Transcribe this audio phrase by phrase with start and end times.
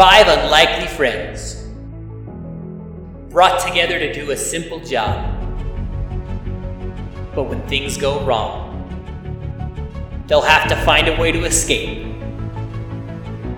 [0.00, 1.68] Five unlikely friends
[3.28, 5.38] brought together to do a simple job.
[7.34, 8.80] But when things go wrong,
[10.26, 12.14] they'll have to find a way to escape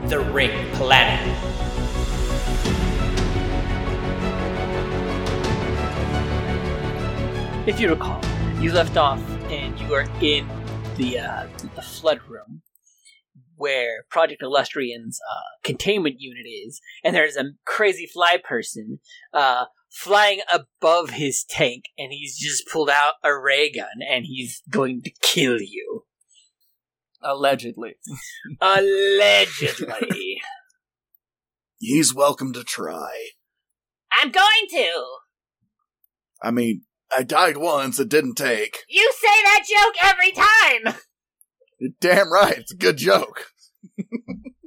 [0.06, 1.20] the Ring Planet.
[7.68, 8.20] If you recall,
[8.58, 10.48] you left off and you are in
[10.96, 12.61] the uh, the flood room
[13.62, 18.98] where Project Illustrian's uh, containment unit is, and there's a crazy fly person
[19.32, 24.62] uh, flying above his tank, and he's just pulled out a ray gun, and he's
[24.68, 26.04] going to kill you.
[27.22, 27.94] Allegedly.
[28.60, 30.40] Allegedly.
[31.78, 33.10] He's welcome to try.
[34.12, 35.04] I'm going to.
[36.42, 36.82] I mean,
[37.16, 38.78] I died once, it didn't take.
[38.88, 40.96] You say that joke every time.
[41.82, 43.51] You're damn right, it's a good joke.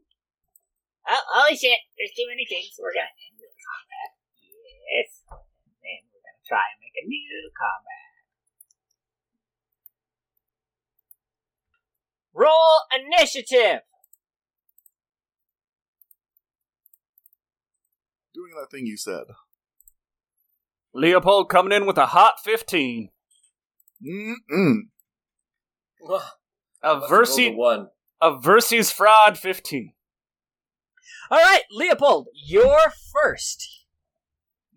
[1.07, 1.77] Oh, holy shit!
[1.97, 2.73] There's too many things.
[2.81, 4.09] We're gonna end the combat.
[4.89, 8.05] Yes, and then we're gonna try and make a new combat.
[12.33, 13.85] Roll initiative.
[18.33, 19.25] Doing that thing you said.
[20.93, 23.09] Leopold coming in with a hot 15.
[24.03, 24.77] Mm-mm.
[26.81, 27.89] A Versi, one.
[28.21, 29.93] A Versus fraud 15.
[31.31, 33.85] All right, Leopold, you're first.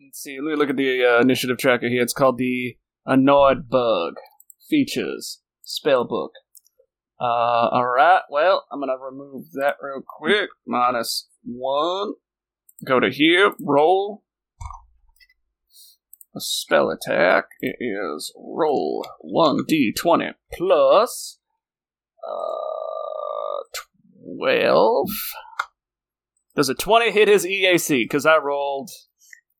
[0.03, 0.39] Let's see.
[0.41, 2.03] Let me look at the uh, initiative tracker here.
[2.03, 4.15] It's called the Annoyed Bug
[4.69, 6.31] Features Spellbook.
[7.21, 8.23] Uh, all right.
[8.31, 10.51] Well, I'm gonna remove that real quick.
[10.67, 12.13] Minus one.
[12.87, 13.53] Go to here.
[13.61, 14.23] Roll.
[16.35, 17.47] A spell attack.
[17.61, 21.39] It is roll one d20 plus
[22.23, 22.98] uh
[24.23, 25.09] twelve.
[26.57, 28.05] Does a twenty hit his EAC?
[28.05, 28.91] Because I rolled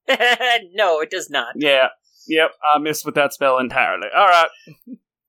[0.73, 1.53] no, it does not.
[1.55, 1.89] Yeah.
[2.27, 4.07] Yep, I missed with that spell entirely.
[4.15, 4.49] All right.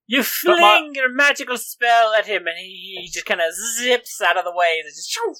[0.07, 3.47] You fling my- your magical spell at him, and he, he just kind of
[3.79, 4.77] zips out of the way.
[4.79, 5.35] And just shoo,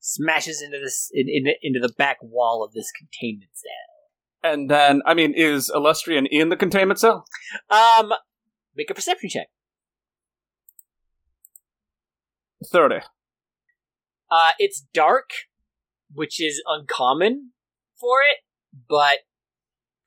[0.00, 4.50] smashes into this in, in, into the back wall of this containment cell.
[4.52, 7.24] And then, I mean, is Illustrian in the containment cell?
[7.70, 8.12] Um,
[8.74, 9.46] make a perception check.
[12.66, 12.96] 30.
[14.30, 15.30] Uh, it's dark,
[16.12, 17.52] which is uncommon
[18.00, 18.38] for it,
[18.88, 19.18] but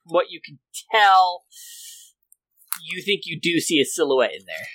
[0.05, 0.59] what you can
[0.91, 1.43] tell,
[2.89, 4.67] you think you do see a silhouette in there.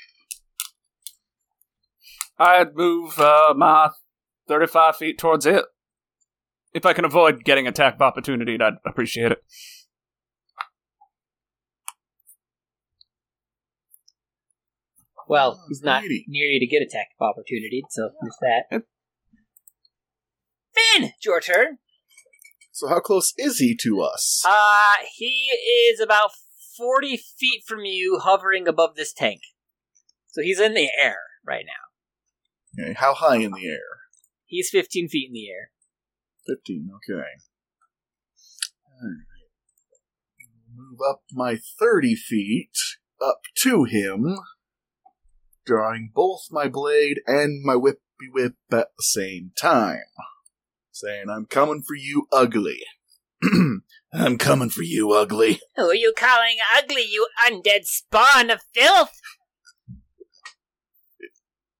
[2.38, 3.90] I'd move uh, my
[4.48, 5.64] 35 feet towards it.
[6.72, 9.42] If I can avoid getting attack of opportunity, I'd appreciate it.
[15.30, 16.24] Well, he's not Alrighty.
[16.26, 18.82] near you to get attack of opportunity, so there's that.
[20.74, 21.78] Finn, it's your turn.
[22.72, 24.42] So how close is he to us?
[24.44, 25.52] Uh, he
[25.88, 26.30] is about
[26.76, 29.42] 40 feet from you, hovering above this tank.
[30.32, 32.82] So he's in the air right now.
[32.84, 34.00] Okay, how high in the air?
[34.46, 35.70] He's 15 feet in the air.
[36.48, 37.22] 15, okay.
[39.00, 39.16] Alright.
[40.74, 42.72] Move up my 30 feet
[43.24, 44.38] up to him,
[45.70, 50.02] drawing both my blade and my whippy whip at the same time.
[50.90, 52.80] Saying, I'm coming for you, ugly.
[54.12, 55.60] I'm coming for you, ugly.
[55.76, 59.20] Who are you calling ugly, you undead spawn of filth?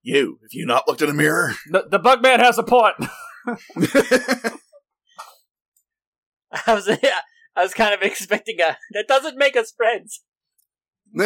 [0.02, 1.56] You, have you not looked in a mirror?
[1.68, 2.94] The, the Bugman has a point.
[6.66, 7.22] I was, yeah,
[7.56, 8.76] I was kind of expecting a.
[8.92, 10.22] That doesn't make us friends.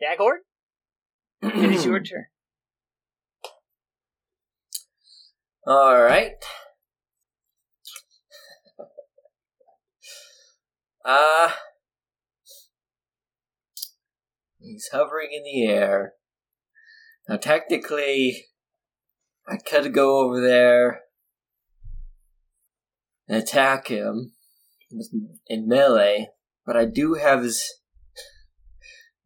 [0.00, 0.38] Staghorn?
[1.42, 2.26] it is your turn.
[5.66, 6.32] All right.
[11.04, 11.50] Uh
[14.60, 16.12] he's hovering in the air.
[17.28, 18.46] Now, technically,
[19.46, 21.00] I could go over there
[23.26, 24.32] and attack him
[25.46, 26.28] in melee,
[26.64, 27.62] but I do have his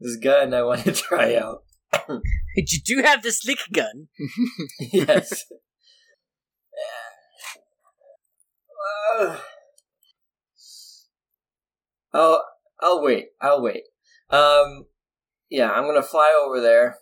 [0.03, 1.65] this gun I want to try out.
[2.55, 4.09] You do have the slick gun.
[4.93, 5.45] yes.
[9.19, 9.37] Uh,
[12.13, 12.45] I'll
[12.81, 13.29] I'll wait.
[13.41, 13.85] I'll wait.
[14.29, 14.87] Um,
[15.49, 16.99] yeah, I'm gonna fly over there,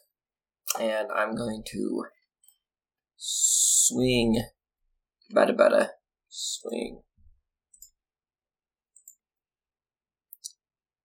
[0.79, 2.05] and I'm going to
[3.17, 4.43] swing.
[5.35, 5.88] Bada bada,
[6.29, 7.02] swing.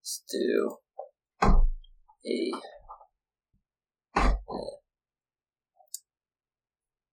[0.01, 0.77] Let's do
[2.27, 2.51] a
[4.15, 4.31] uh,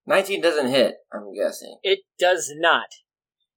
[0.06, 1.78] 19 doesn't hit, I'm guessing.
[1.82, 2.88] It does not.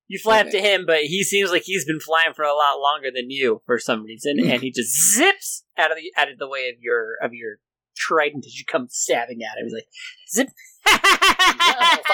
[0.08, 2.80] You fly up to him, but he seems like he's been flying for a lot
[2.80, 6.38] longer than you for some reason, and he just zips out of the out of
[6.38, 7.56] the way of your of your
[7.98, 9.66] trident as you come stabbing at him.
[9.66, 9.88] He's like,
[10.32, 10.50] zip.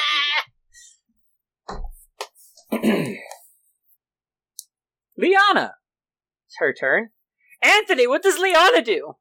[5.17, 5.73] Liana,
[6.47, 7.09] it's her turn.
[7.61, 9.15] Anthony, what does Liana do?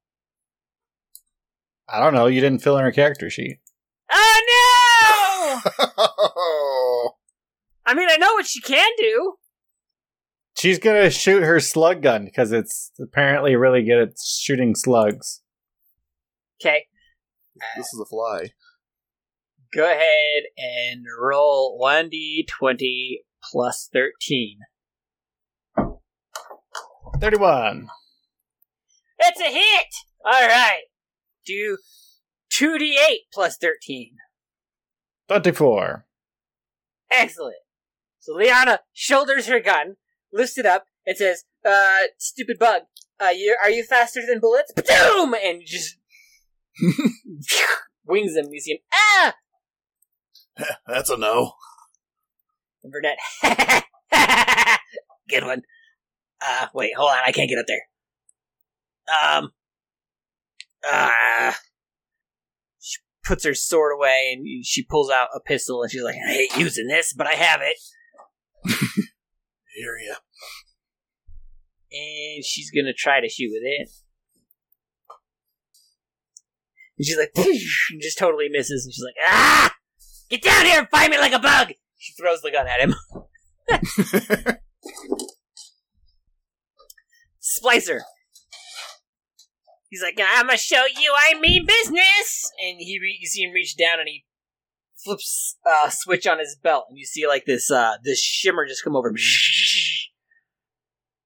[1.93, 2.27] I don't know.
[2.27, 3.59] You didn't fill in her character sheet.
[4.13, 7.13] Oh no!
[7.87, 9.35] I mean, I know what she can do.
[10.57, 15.41] She's gonna shoot her slug gun because it's apparently really good at shooting slugs.
[16.63, 16.85] Okay,
[17.77, 18.51] this is a fly.
[19.75, 23.21] go ahead and roll 1d20
[23.51, 24.59] plus 13.
[27.21, 27.89] Thirty-one.
[29.19, 29.87] It's a hit!
[30.25, 30.90] Alright.
[31.51, 31.79] Do
[32.53, 34.13] 2d8 plus 13.
[35.27, 36.07] Twenty-four.
[37.11, 37.57] Excellent.
[38.21, 39.97] So Liana shoulders her gun,
[40.33, 42.83] lifts it up, and says, uh, stupid bug,
[43.21, 44.73] uh, you, are you faster than bullets?
[44.73, 45.35] Boom!
[45.35, 45.97] And just
[48.07, 48.47] wings him.
[48.53, 49.35] You see him, ah!
[50.87, 51.55] That's a no.
[52.85, 53.19] And Burnett,
[55.29, 55.63] good one.
[56.41, 57.83] Uh, wait, hold on, I can't get up there.
[59.35, 59.51] Um,
[60.89, 61.53] uh,
[62.79, 66.33] she puts her sword away and she pulls out a pistol and she's like, I
[66.33, 67.77] hate using this, but I have it.
[69.77, 70.15] Hear ya.
[71.93, 73.89] And she's gonna try to shoot with it.
[76.99, 78.85] And she's like, and just totally misses.
[78.85, 79.75] And she's like, ah!
[80.29, 81.73] Get down here and fight me like a bug!
[81.97, 82.95] She throws the gun at him.
[87.41, 88.01] Splicer.
[89.91, 92.51] He's like, I'm gonna show you I mean business!
[92.65, 94.25] And he re- you see him reach down and he
[95.05, 98.85] flips uh, switch on his belt, and you see like this uh, this shimmer just
[98.85, 99.17] come over him.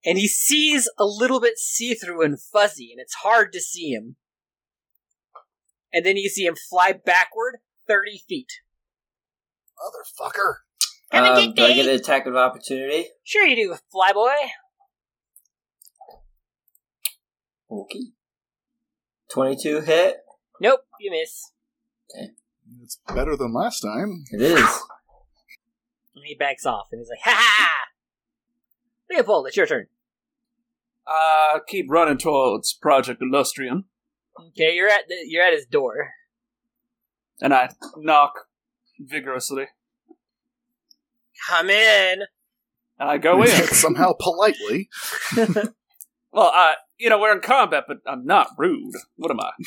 [0.06, 3.90] And he sees a little bit see through and fuzzy, and it's hard to see
[3.90, 4.16] him.
[5.92, 8.48] And then you see him fly backward 30 feet.
[9.78, 10.54] Motherfucker.
[11.12, 13.08] Come and Um, get do I get an attack of opportunity?
[13.22, 14.34] Sure, you do, Flyboy.
[17.70, 18.00] Okay.
[19.34, 20.18] 22 hit?
[20.60, 21.50] Nope, you miss.
[22.16, 22.30] Okay.
[22.84, 24.22] It's better than last time.
[24.30, 24.60] It is.
[26.14, 27.70] And he backs off, and he's like, ha ha!
[29.10, 29.88] Leopold, it's your turn.
[31.04, 33.84] Uh, keep running towards Project Illustrian,
[34.38, 36.10] Okay, you're at the, you're at his door.
[37.40, 38.32] and I knock
[39.00, 39.66] vigorously.
[41.48, 42.20] Come in.
[43.00, 43.48] And I go in.
[43.72, 44.88] Somehow politely.
[46.34, 48.92] well, I, you know, we're in combat, but I'm not rude.
[49.16, 49.50] What am I?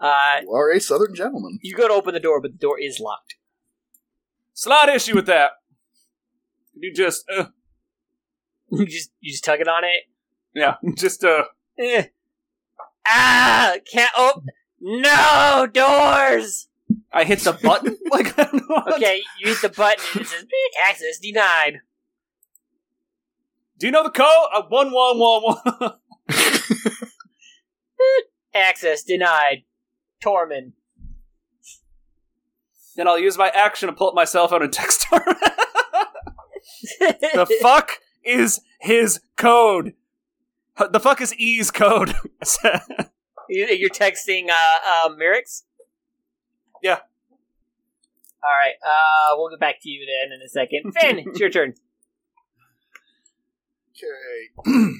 [0.00, 1.58] Uh, You are a southern gentleman.
[1.62, 3.36] you go to open the door, but the door is locked.
[4.52, 5.52] Slight issue with that.
[6.74, 7.44] You just, uh,
[8.70, 10.02] you just you just tug it on it.
[10.54, 11.44] yeah, just, uh,
[11.78, 12.06] Eh.
[13.06, 13.74] Ah!
[13.90, 14.46] Can't open.
[14.80, 16.68] No doors.
[17.12, 17.96] I hit the button.
[18.10, 18.82] like, I don't know.
[18.96, 20.44] Okay, you hit the button and it says
[20.86, 21.80] access denied.
[23.84, 24.26] Do you know the code?
[24.50, 25.92] Uh, one one one one.
[28.54, 29.64] Access denied.
[30.24, 30.72] Tormund.
[32.96, 35.22] Then I'll use my action to pull up my cell phone and text her.
[36.98, 39.92] the fuck is his code?
[40.78, 42.14] The fuck is E's code?
[43.50, 45.64] You- You're texting uh, uh, Merrick's?
[46.82, 47.00] Yeah.
[48.42, 50.90] Alright, uh, we'll get back to you then in a second.
[50.98, 51.74] Finn, it's your turn.
[53.96, 54.50] Okay.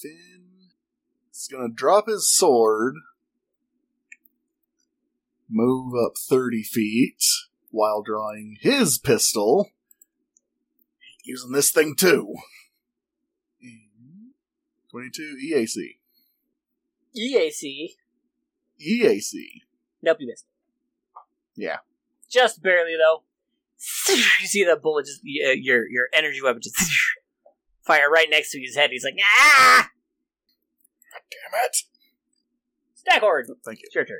[0.00, 0.44] Finn
[1.32, 2.94] is gonna drop his sword,
[5.48, 7.24] move up 30 feet
[7.70, 9.70] while drawing his pistol,
[11.24, 12.34] using this thing too.
[14.92, 15.96] 22 EAC.
[17.16, 17.94] EAC.
[18.78, 19.62] EAC.
[20.02, 20.44] Nope, you missed.
[21.56, 21.78] Yeah.
[22.30, 23.22] Just barely, though.
[24.08, 26.76] You see the bullet just, uh, your, your energy weapon just
[27.86, 28.90] fire right next to his head.
[28.90, 29.88] He's like, ah!
[31.12, 31.76] Damn it!
[32.94, 33.46] Staghorn.
[33.64, 33.84] Thank you.
[33.86, 34.18] It's your turn.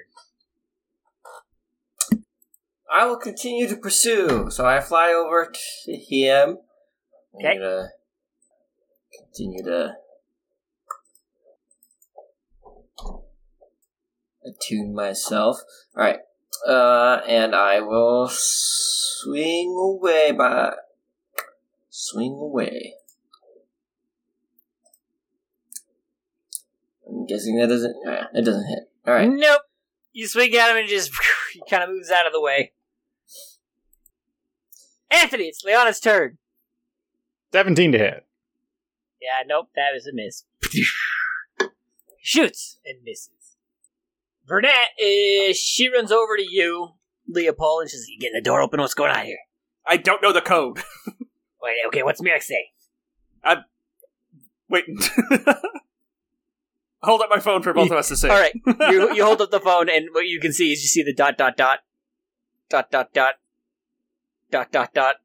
[2.90, 4.50] I will continue to pursue.
[4.50, 5.50] So I fly over
[5.84, 6.58] to him.
[7.34, 7.58] Okay.
[7.58, 7.88] I'm
[9.12, 9.94] continue to
[14.44, 15.60] attune myself.
[15.96, 16.20] Alright.
[16.66, 20.74] Uh, and I will swing away by.
[21.90, 22.94] Swing away.
[27.08, 27.94] I'm guessing that doesn't.
[28.06, 28.90] Uh, it doesn't hit.
[29.06, 29.28] Alright.
[29.28, 29.62] Nope.
[30.12, 31.10] you swing at him and just
[31.52, 32.72] he kind of moves out of the way.
[35.10, 36.38] Anthony, it's Leona's turn.
[37.52, 38.26] 17 to hit.
[39.20, 40.44] Yeah, nope, that was a miss.
[42.22, 43.41] Shoots and misses.
[44.52, 46.90] Burnett is she runs over to you,
[47.26, 48.82] Leopold, and she's you getting the door open.
[48.82, 49.38] What's going on here?
[49.86, 50.82] I don't know the code.
[51.62, 52.68] Wait, okay, what's Merrick say?
[53.42, 53.64] I'm
[54.68, 54.84] wait.
[57.02, 58.28] Hold up my phone for both of us to say.
[58.28, 58.52] All right,
[58.92, 61.14] you you hold up the phone, and what you can see is you see the
[61.14, 61.78] dot dot dot
[62.68, 63.36] dot dot dot
[64.50, 65.16] dot dot dot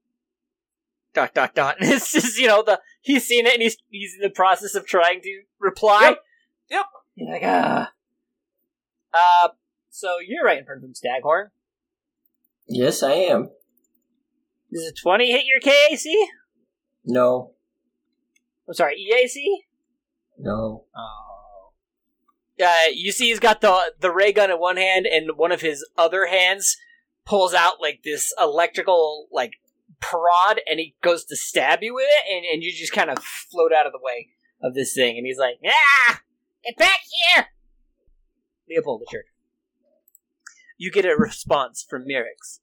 [1.13, 1.75] dot dot dot.
[1.81, 4.87] It's just you know the he's seen it and he's he's in the process of
[4.87, 6.09] trying to reply.
[6.09, 6.23] Yep.
[6.69, 6.85] Yep.
[7.15, 7.91] You're like ah.
[9.17, 9.49] Uh,
[9.89, 11.49] so you're right in front of him, Staghorn.
[12.67, 13.49] Yes, I am.
[14.71, 16.05] Does a twenty hit your KAC?
[17.05, 17.53] No.
[18.67, 19.43] I'm sorry, EAC.
[20.37, 20.83] No.
[20.95, 21.71] Oh.
[22.63, 25.61] Uh, you see, he's got the the ray gun in one hand, and one of
[25.61, 26.75] his other hands
[27.25, 29.53] pulls out like this electrical like
[30.01, 33.19] prod, and he goes to stab you with it, and, and you just kind of
[33.19, 34.27] float out of the way
[34.61, 36.21] of this thing, and he's like, "Ah,
[36.67, 36.99] Get back
[37.33, 37.45] here!
[38.69, 39.03] Leopold.
[40.77, 42.59] You get a response from Mirix,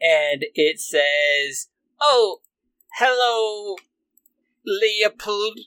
[0.00, 1.68] and it says,
[2.00, 2.40] "Oh,
[2.94, 3.76] hello,
[4.64, 5.58] Leopold.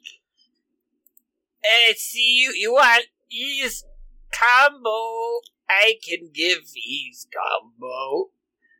[1.64, 2.54] I see you.
[2.56, 3.86] You want ease
[4.32, 5.42] combo?
[5.70, 8.32] I can give ease combo.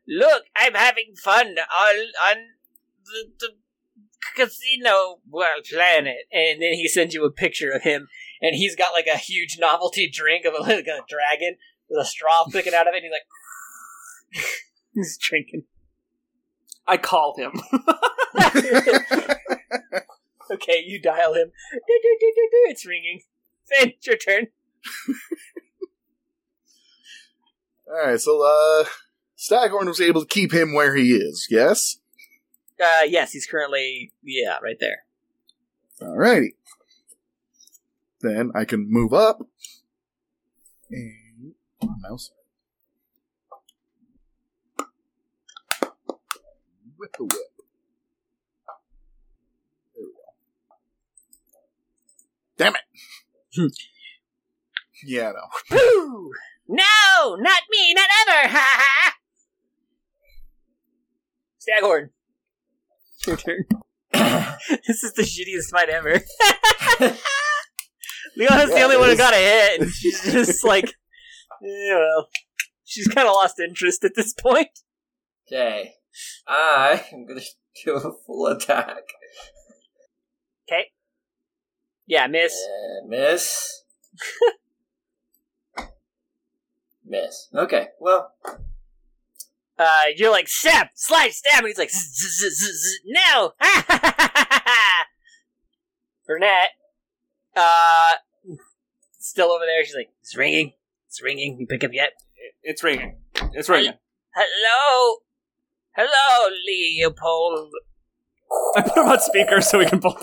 [0.08, 1.96] Look, I'm having fun on
[2.30, 2.38] on
[3.06, 3.50] the, the
[4.36, 5.20] casino
[5.70, 8.08] planet." And then he sends you a picture of him,
[8.42, 11.56] and he's got like a huge novelty drink of a, like a dragon
[11.90, 13.04] with a straw sticking out of it.
[13.04, 14.46] And he's like,
[14.94, 15.64] he's drinking.
[16.88, 17.52] I call him.
[20.52, 21.52] Okay, you dial him.
[21.72, 22.66] Do, do, do, do, do.
[22.70, 23.22] It's ringing.
[23.66, 24.48] Finn, it's your turn.
[27.88, 28.86] Alright, so, uh,
[29.36, 32.00] Staghorn was able to keep him where he is, yes?
[32.80, 35.04] Uh, yes, he's currently yeah, right there.
[36.02, 36.54] Alrighty.
[38.22, 39.40] Then I can move up.
[40.90, 41.54] And.
[41.80, 42.32] Come on, mouse.
[46.98, 47.32] Whip the whip.
[49.96, 50.22] There we go.
[52.58, 52.82] Damn it!
[53.56, 53.68] Hmm.
[55.04, 55.48] yeah, no.
[55.70, 56.32] Boo!
[56.74, 57.36] No!
[57.36, 57.94] Not me!
[57.94, 58.48] Not ever!
[58.54, 59.14] Ha ha!
[61.58, 62.12] Staghorn.
[63.28, 63.66] Your turn.
[64.14, 66.22] this is the shittiest fight ever.
[68.50, 69.18] Leona's the only it one who is.
[69.18, 70.94] got a hit, and she's just like,
[71.62, 72.28] yeah, well,
[72.86, 74.70] she's kind of lost interest at this point.
[75.48, 75.94] Okay.
[76.48, 77.42] I am gonna
[77.86, 79.04] do a full attack.
[80.68, 80.86] Okay.
[82.08, 82.54] Yeah, miss.
[82.54, 83.84] Uh, miss.
[87.06, 87.48] miss.
[87.54, 88.34] Okay, well,
[89.78, 93.54] Uh, you're like, stab, slide, stab, and he's like, "Z- z- z- z- no!
[96.28, 96.70] Burnett,
[97.56, 98.12] uh,
[99.22, 99.86] still over there.
[99.86, 100.74] She's like, it's ringing.
[101.08, 101.60] It's ringing.
[101.60, 102.14] You pick up yet?
[102.64, 103.18] It's ringing.
[103.54, 103.94] It's ringing.
[104.34, 105.18] Hello?
[105.96, 107.72] Hello, Leopold.
[108.76, 110.16] I put him on speaker so we can talk.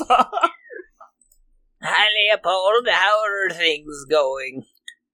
[1.82, 2.88] Hi, Leopold.
[2.88, 4.64] How are things going?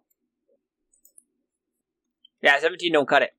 [2.43, 3.31] Yeah, 17 don't cut it.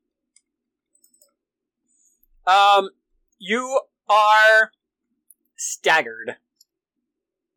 [2.45, 2.89] Um,
[3.37, 4.71] you are
[5.55, 6.37] staggered.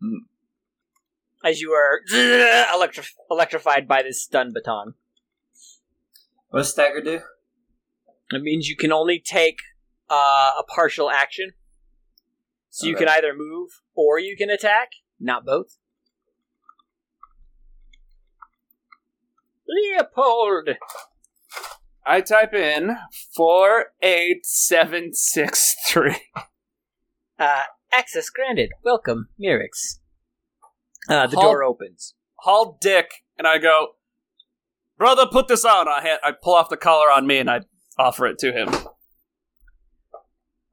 [0.01, 0.27] Hmm.
[1.45, 4.95] as you are electri- electrified by this stun baton.
[6.51, 7.21] What does stagger do?
[8.33, 9.59] It means you can only take
[10.11, 11.53] uh, a partial action.
[12.71, 14.89] So you can either move or you can attack,
[15.21, 15.79] not both.
[19.69, 20.71] Leopold!
[22.05, 22.97] I type in
[23.35, 26.17] four eight seven six three.
[27.39, 28.71] Uh, access granted.
[28.85, 29.99] Welcome, Mirix.
[31.09, 31.47] Uh, the Halt.
[31.47, 32.15] door opens.
[32.41, 33.97] Haul Dick, and I go,
[34.99, 35.89] brother, put this on.
[35.89, 37.61] I ha- I pull off the collar on me and I
[37.99, 38.69] offer it to him.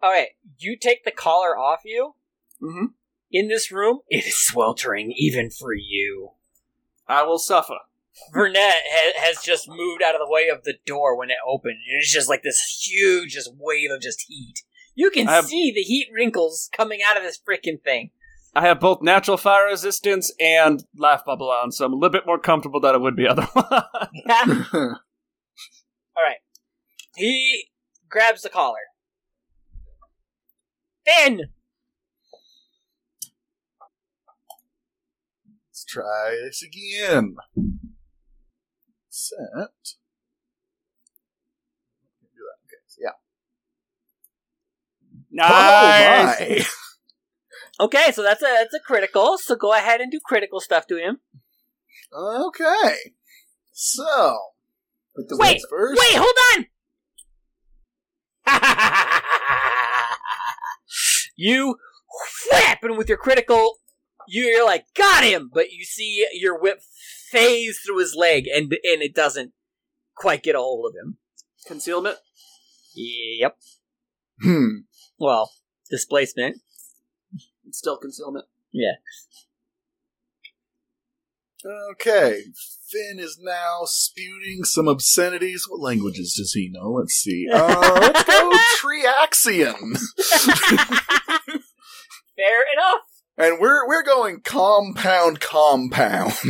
[0.02, 2.16] Alright, you take the collar off you.
[2.62, 2.86] Mm-hmm.
[3.32, 6.32] In this room, it is sweltering even for you.
[7.08, 7.76] I will suffer.
[8.32, 11.78] Burnett ha- has just moved out of the way of the door when it opened.
[12.00, 14.56] It's just like this huge just wave of just heat.
[14.96, 18.12] You can have- see the heat wrinkles coming out of this freaking thing.
[18.56, 22.26] I have both natural fire resistance and life bubble on, so I'm a little bit
[22.26, 23.54] more comfortable than I would be otherwise.
[24.74, 24.98] All
[26.18, 26.40] right.
[27.16, 27.70] He
[28.10, 28.80] grabs the collar.
[31.06, 31.50] Finn!
[35.70, 37.36] Let's try this again.
[39.20, 39.36] Set.
[42.22, 42.60] Do that.
[42.66, 42.82] Okay.
[42.88, 43.16] so yeah.
[45.32, 46.66] nice.
[46.66, 46.76] Oh!
[47.82, 49.38] Okay, so that's a that's a critical.
[49.38, 51.22] So go ahead and do critical stuff to him.
[52.14, 53.14] Okay.
[53.72, 54.38] So
[55.16, 56.66] the Wait, first, Wait, hold on.
[61.38, 61.78] you
[62.52, 63.78] whip, and with your critical,
[64.30, 65.50] you- you're like, got him.
[65.54, 66.82] But you see your whip
[67.30, 69.54] phase through his leg, and and it doesn't
[70.16, 71.18] quite get a hold of him.
[71.66, 72.18] Concealment.
[72.96, 73.58] Yep.
[74.42, 74.68] Hmm.
[75.18, 75.52] Well,
[75.90, 76.62] displacement.
[77.68, 78.46] It's still concealment.
[78.72, 78.94] Yeah.
[81.66, 82.44] Okay.
[82.90, 85.66] Finn is now spewing some obscenities.
[85.70, 86.92] What languages does he know?
[86.92, 87.48] Let's see.
[87.52, 90.00] Uh, let's go Triaxian.
[92.36, 93.02] Fair enough.
[93.40, 96.34] And we're we're going compound compound.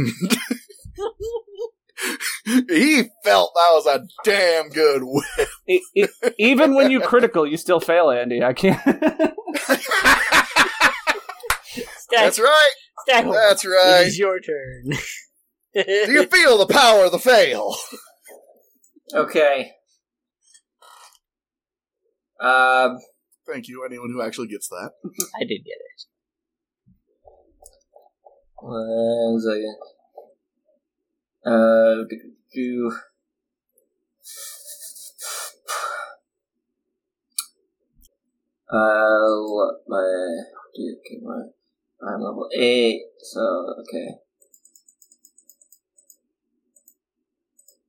[2.67, 5.49] he felt that was a damn good whip.
[5.69, 6.07] E- e-
[6.39, 8.43] even when you critical, you still fail, Andy.
[8.43, 8.83] I can't.
[12.11, 12.71] That's right.
[13.07, 14.01] Stag- That's right.
[14.01, 14.93] It is your turn.
[15.75, 17.75] Do you feel the power of the fail?
[19.13, 19.71] Okay.
[22.41, 22.97] Um,
[23.47, 24.91] Thank you, anyone who actually gets that.
[25.35, 26.05] I did get it.
[28.61, 29.75] One second.
[31.45, 32.17] Uh, do,
[32.53, 32.91] do,
[38.69, 40.37] uh, what my,
[40.75, 41.41] do, okay, my,
[42.01, 44.07] I'm level 8, so, okay.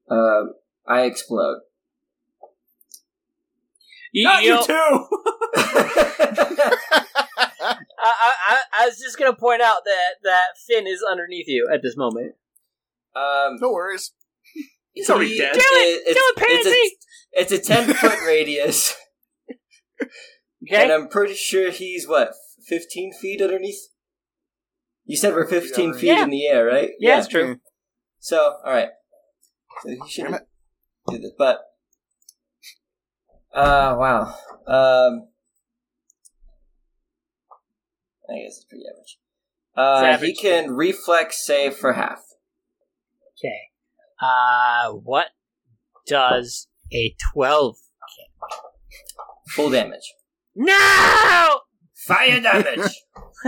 [0.08, 0.54] Um,
[0.86, 1.60] I explode.
[4.12, 5.06] You, Not you you too.
[8.02, 11.68] I, I, I- I was just gonna point out that that Finn is underneath you
[11.72, 12.34] at this moment.
[13.14, 14.12] um, No worries.
[14.92, 15.52] He's already he- dead.
[15.54, 16.02] Do it!
[16.06, 16.96] it's, Do it, Pansy!
[17.32, 18.94] It's a, it's a 10 foot radius.
[20.02, 20.82] Okay.
[20.82, 22.32] And I'm pretty sure he's what,
[22.66, 23.88] 15 feet underneath?
[25.04, 26.22] You said we're 15 feet Yeah.
[26.24, 26.90] in the air, right?
[26.98, 27.60] yeah, it's true.
[28.18, 28.90] So, alright.
[29.82, 30.40] So he should Damn
[31.08, 31.60] do this, but.
[33.54, 34.34] Uh, wow.
[34.66, 35.28] Um.
[38.30, 39.18] I guess it's pretty average.
[39.76, 40.38] Uh, It's he average.
[40.40, 42.20] can reflex save for half.
[43.38, 43.70] Okay.
[44.20, 45.28] Uh, what
[46.06, 47.76] does a twelve?
[49.50, 50.14] Full damage.
[50.54, 51.60] No!
[52.06, 52.92] Fire damage!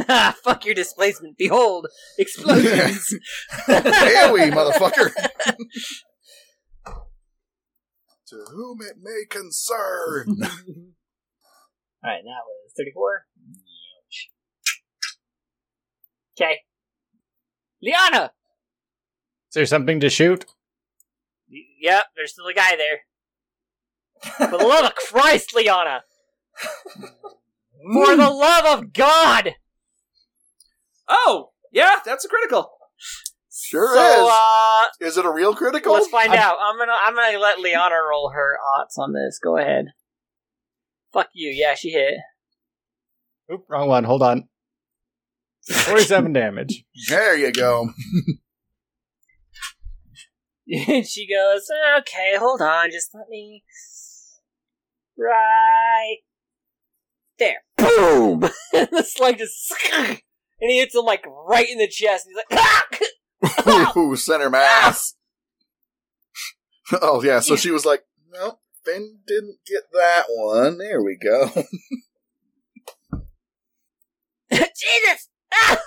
[0.45, 1.37] Fuck your displacement.
[1.39, 1.87] Behold,
[2.19, 3.15] explosions.
[3.69, 5.13] AoE, motherfucker.
[8.29, 10.27] to whom it may concern.
[10.29, 13.27] All right, that was thirty-four.
[16.41, 16.59] Okay.
[17.83, 18.33] Liana.
[19.51, 20.45] Is there something to shoot?
[21.51, 23.01] Y- Yep, there's still a guy there.
[24.51, 26.05] For the love of Christ, Liana!
[27.93, 29.57] For the love of God!
[31.09, 32.71] Oh, yeah, that's a critical.
[33.51, 34.31] Sure so, is.
[34.33, 35.93] uh, Is it a real critical?
[35.95, 36.57] let's find I'm- out.
[36.63, 39.39] I'm gonna, I'm gonna let Liana roll her odds on this.
[39.43, 39.87] Go ahead.
[41.13, 41.51] Fuck you.
[41.51, 42.15] Yeah, she hit.
[43.53, 44.05] Oop, wrong one.
[44.05, 44.49] Hold on.
[45.71, 46.85] 47 damage.
[47.09, 47.91] There you go.
[50.69, 53.63] And she goes, okay, hold on, just let me.
[55.19, 56.19] Right.
[57.39, 57.63] There.
[57.77, 58.45] Boom!
[58.75, 59.75] and the slug just.
[59.99, 60.21] and
[60.61, 62.27] he hits him like right in the chest.
[62.27, 62.65] And he's like,
[63.67, 63.93] ah!
[63.97, 65.15] Ooh, center mass.
[66.93, 71.51] oh yeah, so she was like, "Nope, Finn didn't get that one." There we go.
[74.53, 75.29] Jesus!
[75.53, 75.83] Ah!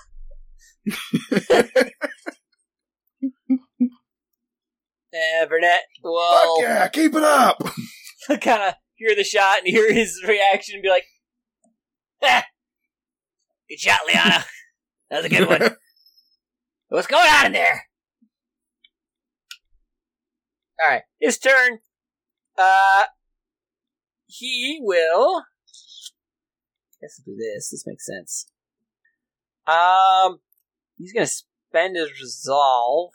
[5.48, 7.62] Burnett Fuck yeah, keep it up.
[8.42, 11.06] kind of hear the shot and hear his reaction and be like,
[12.24, 12.46] "Ah,
[13.70, 14.46] "Good shot, Liana.
[15.10, 15.62] That was a good one.
[16.90, 17.88] What's going on in there?"
[20.82, 21.80] All right, his turn.
[22.58, 23.04] Uh,
[24.26, 25.44] he will.
[27.02, 27.70] Guess we'll do this.
[27.70, 28.48] This makes sense.
[29.68, 30.40] Um,
[30.98, 33.12] he's gonna spend his resolve,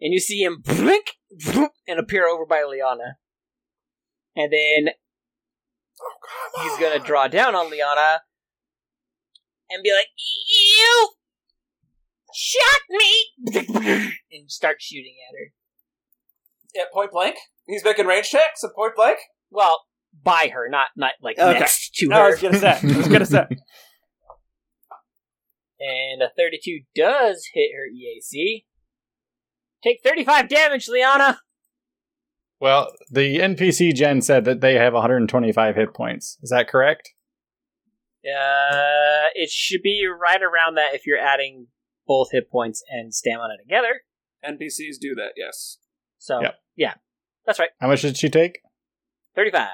[0.00, 1.12] and you see him blink
[1.86, 3.18] and appear over by Liana,
[4.36, 4.94] and then
[6.02, 8.22] Oh, he's gonna draw down on Liana
[9.68, 10.08] and be like,
[10.48, 11.14] "You
[12.34, 16.82] shot me!" and start shooting at her.
[16.82, 17.36] At point blank?
[17.66, 19.18] He's making range checks at point blank?
[19.50, 19.84] Well,
[20.22, 21.58] by her, not not like Okay.
[21.58, 22.30] next to I her.
[22.30, 22.78] was gonna say.
[22.82, 23.46] I was gonna say.
[25.82, 28.64] And a 32 does hit her EAC.
[29.82, 31.40] Take 35 damage, Liana.
[32.60, 36.36] Well, the NPC Gen said that they have 125 hit points.
[36.42, 37.14] Is that correct?
[38.22, 41.68] Uh, it should be right around that if you're adding
[42.06, 44.02] both hit points and stamina together.
[44.44, 45.78] NPCs do that, yes.
[46.18, 46.54] So, Yep.
[46.76, 46.94] yeah,
[47.46, 47.70] that's right.
[47.80, 48.60] How much did she take?
[49.34, 49.68] 35.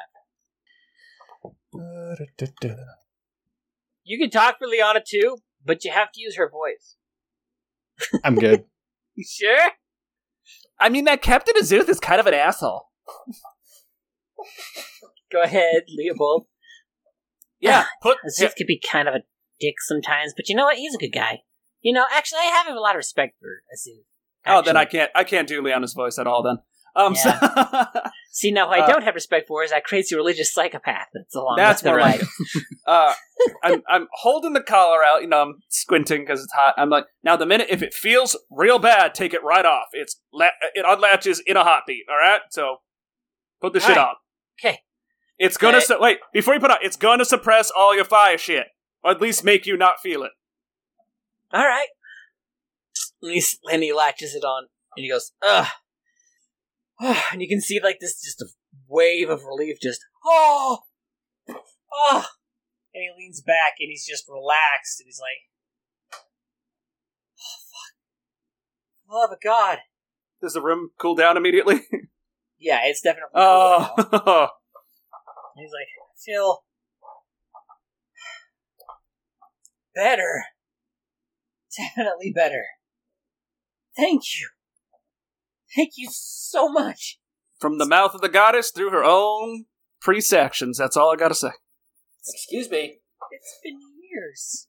[4.05, 6.97] You can talk for Liana too, but you have to use her voice.
[8.25, 8.65] I'm good.
[9.19, 9.71] You sure?
[10.79, 12.91] I mean, that Captain Azuth is kind of an asshole.
[15.33, 16.49] Go ahead, Leopold.
[17.59, 18.19] Yeah, ah, put.
[18.27, 19.23] Aziz could be kind of a
[19.59, 20.77] dick sometimes, but you know what?
[20.77, 21.45] He's a good guy.
[21.81, 24.05] You know, actually, I have a lot of respect for Aziz.
[24.45, 25.11] Oh, then I can't.
[25.15, 26.43] I can't do Leona's voice at all.
[26.43, 26.59] Then.
[26.97, 27.15] Um.
[27.15, 27.31] so-
[28.33, 31.35] See, now what I Uh, don't have respect for is that crazy religious psychopath that's
[31.35, 32.21] a along That's with the like.
[32.87, 33.13] Uh,
[33.65, 35.21] I'm I'm holding the collar out.
[35.23, 36.75] You know, I'm squinting because it's hot.
[36.77, 39.87] I'm like, now the minute if it feels real bad, take it right off.
[39.93, 42.05] It's la- it unlatches in a heartbeat.
[42.09, 42.77] All right, so
[43.61, 44.07] put the All shit right.
[44.09, 44.15] on.
[44.61, 44.79] Okay.
[45.39, 46.79] It's gonna su- wait before you put it on.
[46.83, 48.67] It's gonna suppress all your fire shit,
[49.03, 50.33] or at least make you not feel it.
[51.53, 51.89] All right.
[53.23, 55.67] And he, and he latches it on, and he goes, ugh.
[57.33, 58.47] And you can see, like, this just a
[58.89, 60.79] wave of relief, just, oh!
[61.49, 62.25] Oh!
[62.95, 65.51] And he leans back, and he's just relaxed, and he's like,
[67.39, 69.15] oh, fuck.
[69.15, 69.79] Love of God.
[70.41, 71.81] Does the room cool down immediately?
[72.59, 73.33] Yeah, it's definitely.
[73.35, 73.89] cool oh,
[75.57, 76.65] And he's like, I feel
[79.95, 80.45] better.
[81.77, 82.65] Definitely better.
[83.95, 84.49] Thank you.
[85.77, 87.19] Thank you so much.
[87.61, 89.67] from the mouth of the goddess through her own
[90.01, 90.79] priest actions.
[90.79, 91.51] That's all I gotta say.
[92.27, 92.99] Excuse me.
[93.31, 93.79] It's been
[94.11, 94.69] years.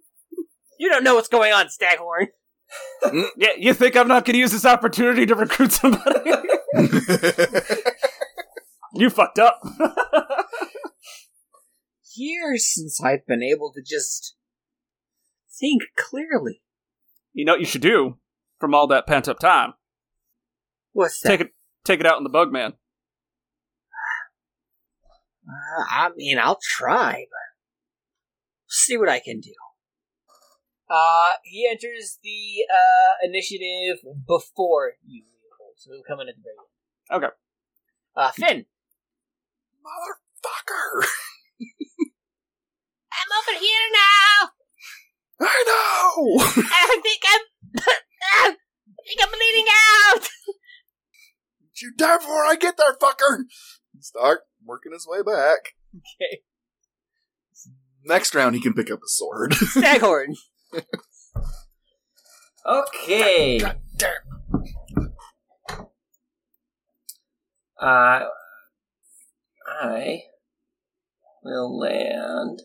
[0.78, 2.28] you don't know what's going on, Staghorn.
[3.04, 6.20] Mm, yeah, you think I'm not gonna use this opportunity to recruit somebody?
[8.94, 9.60] you fucked up.
[12.16, 14.34] Years since I've been able to just
[15.60, 16.62] think clearly.
[17.32, 18.16] you know what you should do
[18.58, 19.74] from all that pent up time?
[20.94, 21.28] What's that?
[21.28, 21.54] Take it
[21.84, 22.72] take it out on the bug man.
[25.46, 29.52] Uh, I mean, I'll try, but see what I can do.
[30.88, 36.42] Uh, he enters the uh, initiative before you, Leopold, so he'll come in at the
[36.42, 36.54] very
[37.10, 37.24] end.
[37.24, 37.34] Okay.
[38.16, 38.64] Uh, Finn.
[39.84, 41.06] Motherfucker!
[43.12, 44.50] I'm over here now.
[45.40, 46.38] I know!
[46.40, 47.40] I think I'm.
[49.04, 49.66] I think I'm bleeding
[50.14, 50.28] out.
[51.82, 53.44] you die before I get there, fucker!
[54.00, 55.74] Start working his way back.
[55.94, 56.40] Okay.
[58.04, 59.54] Next round, he can pick up a sword.
[59.54, 60.36] Staghorn.
[62.66, 63.58] Okay.
[63.58, 64.10] God damn.
[67.80, 68.26] Uh,
[69.82, 70.22] I
[71.42, 72.62] will land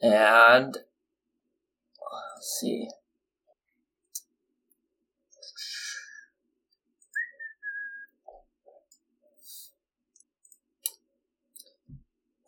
[0.00, 2.88] and let's see.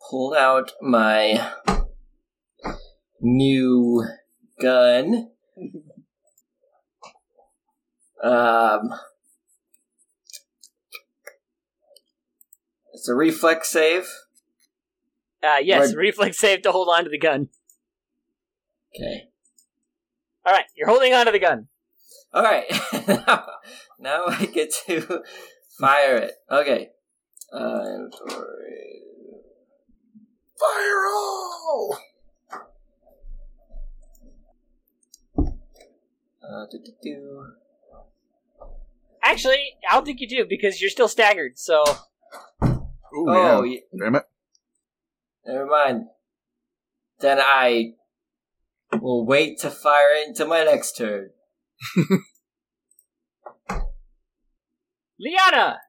[0.09, 1.51] Pull out my
[3.21, 4.05] new
[4.61, 5.31] gun.
[8.23, 8.93] Um,
[12.93, 14.07] It's a reflex save.
[15.43, 15.95] Uh, yes, Right.
[15.97, 17.49] reflex save to hold on to the gun.
[18.95, 19.29] Okay.
[20.43, 21.67] All right, you're holding on to the gun.
[22.33, 22.65] All right.
[23.99, 25.21] now I get to
[25.79, 26.33] fire it.
[26.49, 26.89] Okay.
[27.53, 29.03] Uh, inventory.
[30.59, 31.97] Fire all!
[36.43, 36.65] Uh.
[39.23, 41.59] Actually, I don't think you do because you're still staggered.
[41.59, 41.83] So
[42.63, 43.79] Ooh, Oh, yeah.
[43.93, 44.03] yeah.
[44.05, 44.23] Damn it.
[45.45, 46.05] Never mind.
[47.19, 47.93] Then I
[49.01, 51.31] will wait to fire it until my next turn.
[55.19, 55.79] Liana.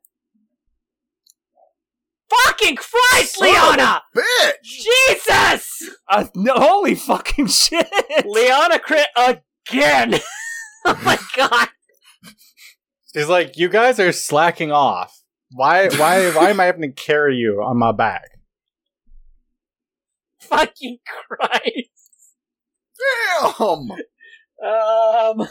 [2.31, 4.03] Fucking Christ, Son of a Liana!
[4.17, 4.53] Bitch!
[4.63, 5.91] Jesus!
[6.09, 7.89] Uh, no, holy fucking shit!
[8.27, 10.15] Liana crit again!
[10.85, 11.69] oh my god!
[13.15, 15.23] He's like, you guys are slacking off.
[15.53, 15.89] Why?
[15.89, 16.31] Why?
[16.31, 18.29] Why am I having to carry you on my back?
[20.41, 21.91] Fucking Christ!
[23.41, 23.91] Damn!
[24.63, 25.49] Um.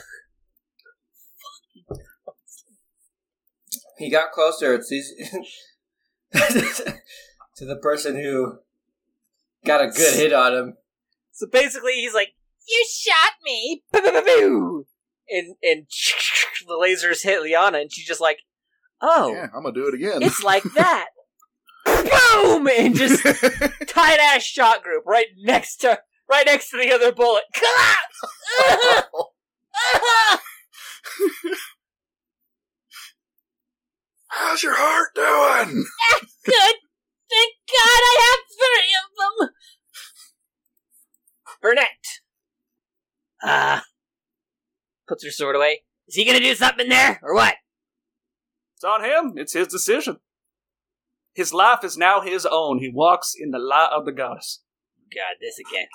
[3.97, 4.75] He got closer.
[4.75, 5.11] It's these
[6.33, 8.59] to the person who
[9.65, 10.77] got a good hit on him.
[11.31, 12.29] So basically, he's like,
[12.67, 13.83] "You shot me!"
[15.29, 15.85] And and
[16.67, 18.39] the lasers hit Liana, and she's just like,
[19.01, 20.21] "Oh, Yeah, I'm gonna do it again.
[20.23, 21.07] it's like that."
[21.85, 22.67] Boom!
[22.67, 23.23] And just
[23.87, 27.43] tight ass shot group right next to right next to the other bullet.
[34.29, 35.85] How's your heart doing?
[36.45, 36.75] Good.
[37.29, 39.49] Thank God I have three of them.
[41.61, 41.87] Burnett.
[43.43, 43.83] Ah.
[45.17, 45.82] Puts her sword away.
[46.08, 47.56] Is he gonna do something there, or what?
[48.75, 49.34] It's on him.
[49.38, 50.17] It's his decision.
[51.34, 52.80] His life is now his own.
[52.80, 54.62] He walks in the light of the goddess.
[55.13, 55.88] God, this again.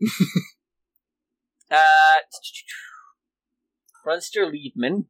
[1.70, 1.76] uh,
[4.06, 5.06] Runster Liebman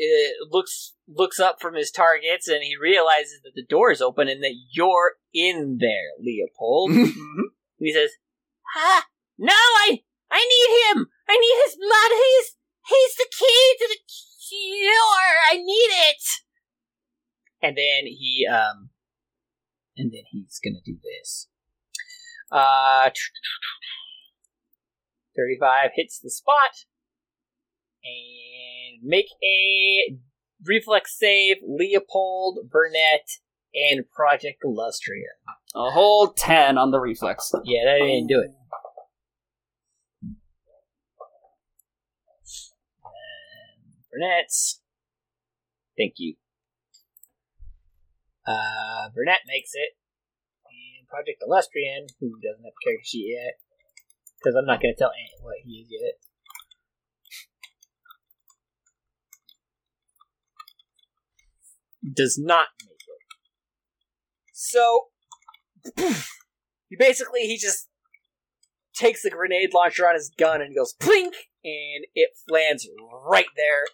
[0.00, 4.28] uh, looks looks up from his targets and he realizes that the door is open
[4.28, 6.90] and that you're in there, Leopold.
[7.76, 8.10] He says,
[8.76, 9.04] "Ah,
[9.36, 11.08] no, I I need him.
[11.28, 12.10] I need his blood.
[12.12, 12.56] He's
[12.88, 14.00] he's the key to the
[14.48, 15.34] cure.
[15.50, 16.24] I need it."
[17.62, 18.90] And then he um,
[19.96, 21.48] and then he's gonna do this.
[22.50, 23.10] Uh,
[25.36, 26.86] 35 hits the spot.
[28.04, 30.18] And make a
[30.64, 33.28] reflex save, Leopold, Burnett,
[33.74, 35.30] and Project Illustria.
[35.74, 37.52] A whole 10 on the reflex.
[37.64, 38.50] Yeah, that didn't do it.
[44.14, 44.80] Burnett's.
[45.96, 46.36] Thank you.
[48.46, 49.96] Uh, Burnett makes it.
[50.66, 53.54] And Project Illustrian, who doesn't have a character sheet yet,
[54.38, 56.14] because I'm not going to tell Ant what he is yet.
[62.14, 63.22] Does not make it.
[64.52, 65.06] So,
[66.88, 67.88] he basically he just
[68.94, 71.32] takes the grenade launcher on his gun and goes plink,
[71.64, 72.86] and it lands
[73.26, 73.84] right there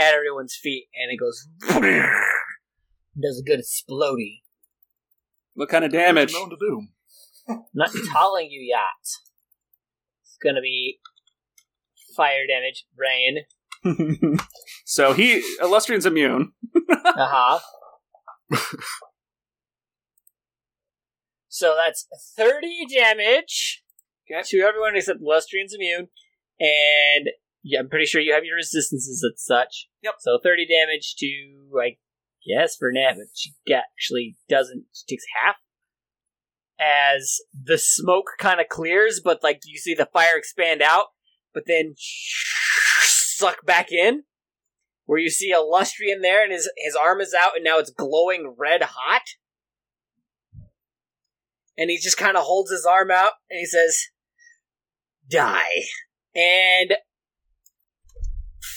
[0.00, 1.46] at everyone's feet, and it goes
[3.20, 4.40] does a good explody.
[5.54, 6.32] What kind of damage?
[6.32, 6.82] Known to do.
[7.74, 9.02] Not telling you yet.
[10.22, 11.00] It's gonna be
[12.16, 13.44] fire damage, rain.
[14.84, 16.52] so he, Illustrian's immune.
[17.04, 18.58] Uh huh.
[21.48, 23.82] so that's 30 damage
[24.30, 24.42] Okay.
[24.46, 26.08] to everyone except Lustrian's immune.
[26.60, 27.30] And
[27.62, 29.88] yeah, I'm pretty sure you have your resistances and such.
[30.02, 30.14] Yep.
[30.20, 31.96] So 30 damage to, I
[32.46, 34.84] guess, Burnett, but she actually doesn't.
[34.92, 35.56] She takes half.
[36.82, 41.06] As the smoke kind of clears, but like you see the fire expand out,
[41.52, 44.22] but then suck back in
[45.04, 48.54] where you see Illustrian there and his, his arm is out and now it's glowing
[48.56, 49.22] red hot.
[51.76, 54.06] And he just kind of holds his arm out and he says,
[55.28, 55.82] Die.
[56.34, 56.94] And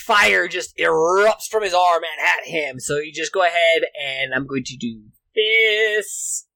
[0.06, 2.80] fire just erupts from his arm and at him.
[2.80, 5.02] So you just go ahead and I'm going to do
[5.36, 6.48] this.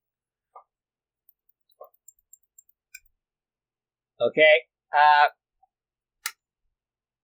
[4.19, 4.61] Okay.
[4.93, 5.27] Uh,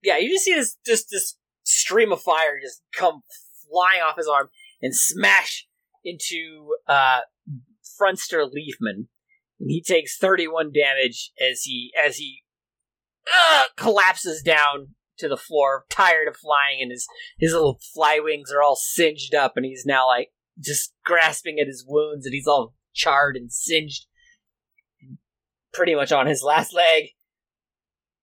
[0.02, 3.22] yeah, you just see this, just this stream of fire just come
[3.70, 4.50] flying off his arm
[4.82, 5.68] and smash
[6.04, 7.22] into uh,
[8.00, 9.08] Fronster Leafman,
[9.60, 12.44] and he takes 31 damage as he as he
[13.34, 18.52] uh, collapses down to the floor, tired of flying, and his his little fly wings
[18.52, 22.48] are all singed up, and he's now like just grasping at his wounds, and he's
[22.48, 24.06] all charred and singed,
[25.02, 25.18] and
[25.74, 27.10] pretty much on his last leg.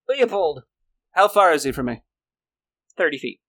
[0.09, 0.65] Leopold,
[1.13, 2.03] How far is he from me?
[2.97, 3.41] thirty feet.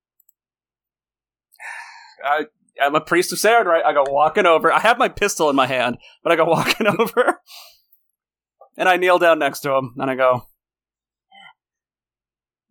[2.24, 2.46] I,
[2.82, 3.84] I'm a priest of Saren, right?
[3.84, 4.72] I go walking over.
[4.72, 7.40] I have my pistol in my hand, but I go walking over.
[8.78, 10.48] And I kneel down next to him, and I go,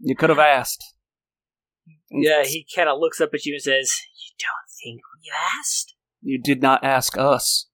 [0.00, 0.82] You could have asked.
[2.10, 5.94] Yeah, he kind of looks up at you and says, "You don't think we asked?
[6.22, 7.68] You did not ask us.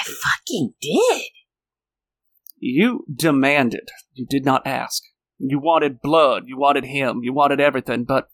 [0.00, 1.22] I fucking did.
[2.58, 3.88] You demanded.
[4.12, 5.02] You did not ask.
[5.38, 6.44] You wanted blood.
[6.46, 7.20] You wanted him.
[7.22, 8.28] You wanted everything, but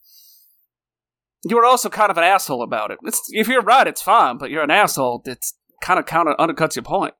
[1.44, 2.98] you were also kind of an asshole about it.
[3.02, 5.22] It's, if you're right, it's fine, but you're an asshole.
[5.26, 7.14] It's kind of kind of undercuts your point.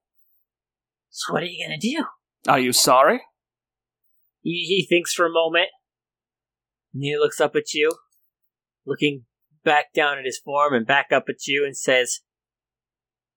[1.10, 2.04] So what are you gonna do?
[2.48, 3.20] Are you sorry?
[4.44, 5.68] He, he thinks for a moment,
[6.92, 7.90] and he looks up at you,
[8.86, 9.24] looking
[9.64, 12.20] back down at his form and back up at you, and says,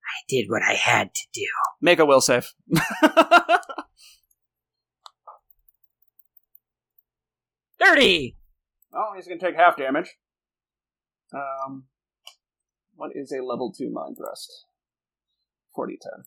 [0.03, 1.47] I did what I had to do.
[1.81, 2.49] Make a will save.
[7.79, 8.35] "Thirty."
[8.93, 10.09] oh, he's going to take half damage.
[11.33, 11.85] Um,
[12.95, 14.65] what is a level two mind thrust?
[15.73, 16.25] Forty ten.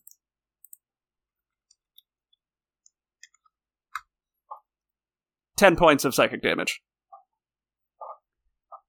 [5.61, 6.81] Ten points of psychic damage.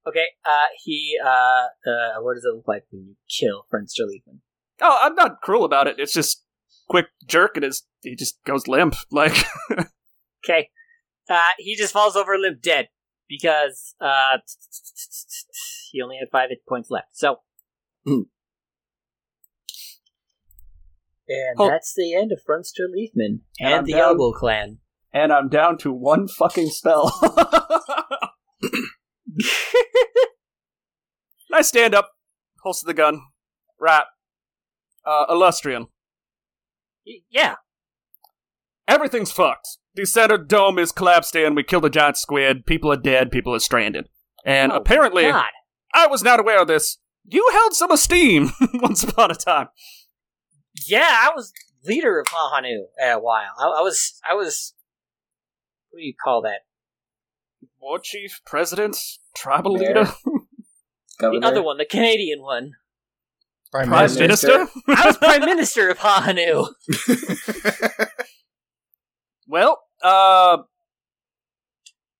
[0.08, 0.24] Okay.
[0.42, 4.40] Uh, he uh, uh, what does it look like when you kill Friendster Leafman?
[4.80, 5.96] Oh, I'm not cruel about it.
[5.98, 6.44] It's just
[6.88, 8.94] quick jerk, and his he just goes limp.
[9.12, 9.36] Like
[10.44, 10.70] Okay.
[11.28, 12.88] Uh, he just falls over limp dead
[13.28, 14.38] because uh,
[15.90, 17.08] he only had five hit points left.
[17.12, 17.36] So,
[18.06, 18.22] Hmm.
[21.28, 24.78] and Hold- that's the end of Friendster Leafman And and, the Elbow Clan.
[25.12, 27.12] And I'm down to one fucking spell.
[31.52, 32.10] I stand up,
[32.62, 33.20] holster the gun,
[33.80, 34.06] rap,
[35.04, 35.88] uh, illustrian.
[37.06, 37.56] Y- yeah.
[38.88, 39.68] Everything's fucked.
[39.94, 41.54] The center dome is collapsed in.
[41.54, 42.64] We killed a giant squid.
[42.66, 43.30] People are dead.
[43.30, 44.08] People are stranded.
[44.44, 45.44] And Oh, apparently, God.
[45.94, 46.98] I was not aware of this.
[47.24, 49.68] You held some esteem once upon a time.
[50.88, 51.52] Yeah, I was
[51.84, 53.52] leader of Hahanu at a while.
[53.58, 54.18] I, I was.
[54.28, 54.74] I was.
[55.92, 56.60] What do you call that?
[57.80, 58.96] War chief, president,
[59.36, 59.88] tribal Mayor.
[59.88, 60.12] leader,
[61.18, 61.40] Governor.
[61.40, 62.72] The other one, the Canadian one.
[63.70, 64.48] Prime prime Minister.
[64.48, 64.68] minister.
[64.88, 66.68] I was prime minister of Hahanu.
[69.48, 70.58] Well, uh,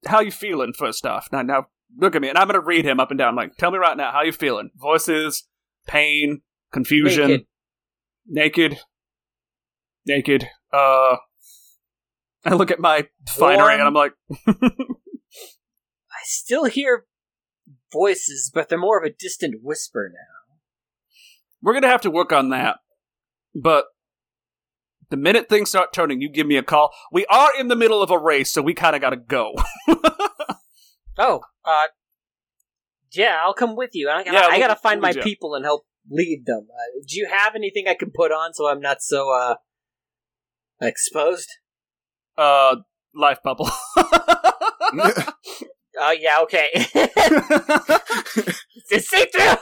[0.07, 0.73] how you feeling?
[0.77, 3.37] First off, now, now look at me, and I'm gonna read him up and down.
[3.37, 4.71] Like, tell me right now, how you feeling?
[4.77, 5.45] Voices,
[5.87, 7.29] pain, confusion,
[8.27, 8.75] Naked.
[8.75, 8.79] naked,
[10.05, 10.49] naked.
[10.73, 11.17] Uh,
[12.45, 14.13] I look at my finery, and I'm like,
[14.49, 17.07] I still hear
[17.93, 20.57] voices, but they're more of a distant whisper now.
[21.63, 22.79] we're gonna have to work on that.
[23.55, 23.85] But
[25.11, 26.91] the minute things start turning, you give me a call.
[27.13, 29.55] We are in the middle of a race, so we kind of gotta go.
[31.19, 31.89] Oh, uh,
[33.13, 34.09] yeah, I'll come with you.
[34.09, 35.23] I, gotta- Yeah, I gotta find we'll my it.
[35.23, 36.69] people and help lead them.
[36.71, 39.57] Uh, do you have anything I can put on so I'm not so uh
[40.81, 41.49] exposed?
[42.39, 42.77] Uh,
[43.15, 43.71] life bubble.
[45.99, 46.69] Oh yeah, okay.
[48.91, 49.57] it's see through.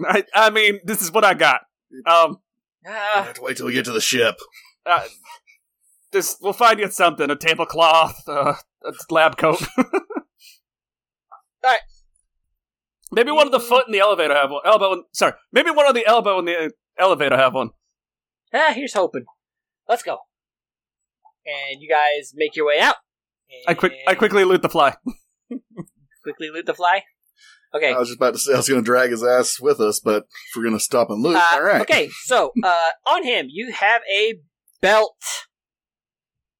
[0.06, 1.62] I, I mean, this is what I got.
[2.06, 2.38] Um,
[2.86, 4.36] I have to wait till we get to the ship.
[4.84, 5.04] uh,
[6.12, 9.62] this we'll find you something: a tablecloth, uh, a lab coat.
[11.64, 11.80] Alright.
[13.10, 14.62] Maybe one of the foot in the elevator have one.
[14.64, 15.34] Elbow, in, sorry.
[15.52, 17.70] Maybe one of the elbow in the elevator have one.
[18.52, 19.24] ah, here's hoping.
[19.88, 20.18] Let's go.
[21.46, 22.96] And you guys make your way out.
[23.68, 24.96] I quick, I quickly loot the fly.
[26.22, 27.04] quickly loot the fly.
[27.74, 27.92] Okay.
[27.92, 30.00] I was just about to say I was going to drag his ass with us,
[30.00, 31.82] but if we're going to stop and loot, Uh, all right.
[31.82, 34.40] Okay, so uh, on him you have a
[34.80, 35.16] belt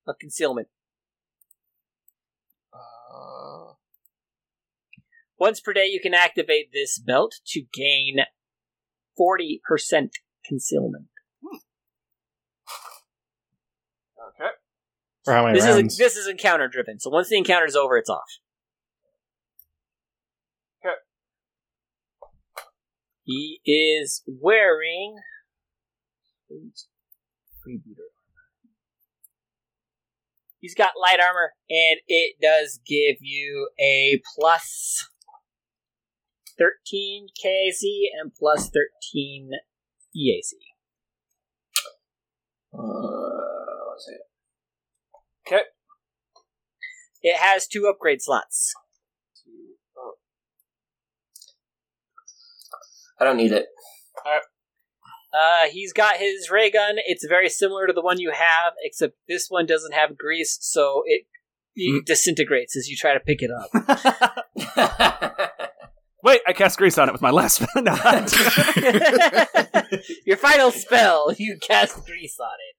[0.07, 0.68] of concealment.
[5.38, 8.16] Once per day, you can activate this belt to gain
[9.16, 10.12] forty percent
[10.47, 11.09] concealment.
[15.27, 15.95] For how many This rounds?
[15.95, 17.01] is this is encounter driven.
[17.01, 18.20] So once the encounter is over, it's off.
[20.87, 20.95] Okay.
[23.24, 25.16] He is wearing
[26.49, 28.47] freebooter armor.
[30.61, 35.09] He's got light armor, and it does give you a plus
[36.57, 37.83] thirteen KAC
[38.22, 39.51] and plus thirteen
[40.14, 40.55] E EAC.
[42.72, 42.79] Uh,
[43.89, 44.20] what's it?
[45.47, 45.62] Okay.
[47.22, 48.72] It has two upgrade slots.
[53.18, 53.66] I don't need it.
[55.36, 56.97] Uh, he's got his ray gun.
[57.07, 61.03] It's very similar to the one you have, except this one doesn't have grease, so
[61.05, 61.26] it,
[61.74, 63.70] it disintegrates as you try to pick it up.
[66.22, 67.68] Wait, I cast grease on it with my last spell.
[70.26, 72.76] Your final spell, you cast grease on it.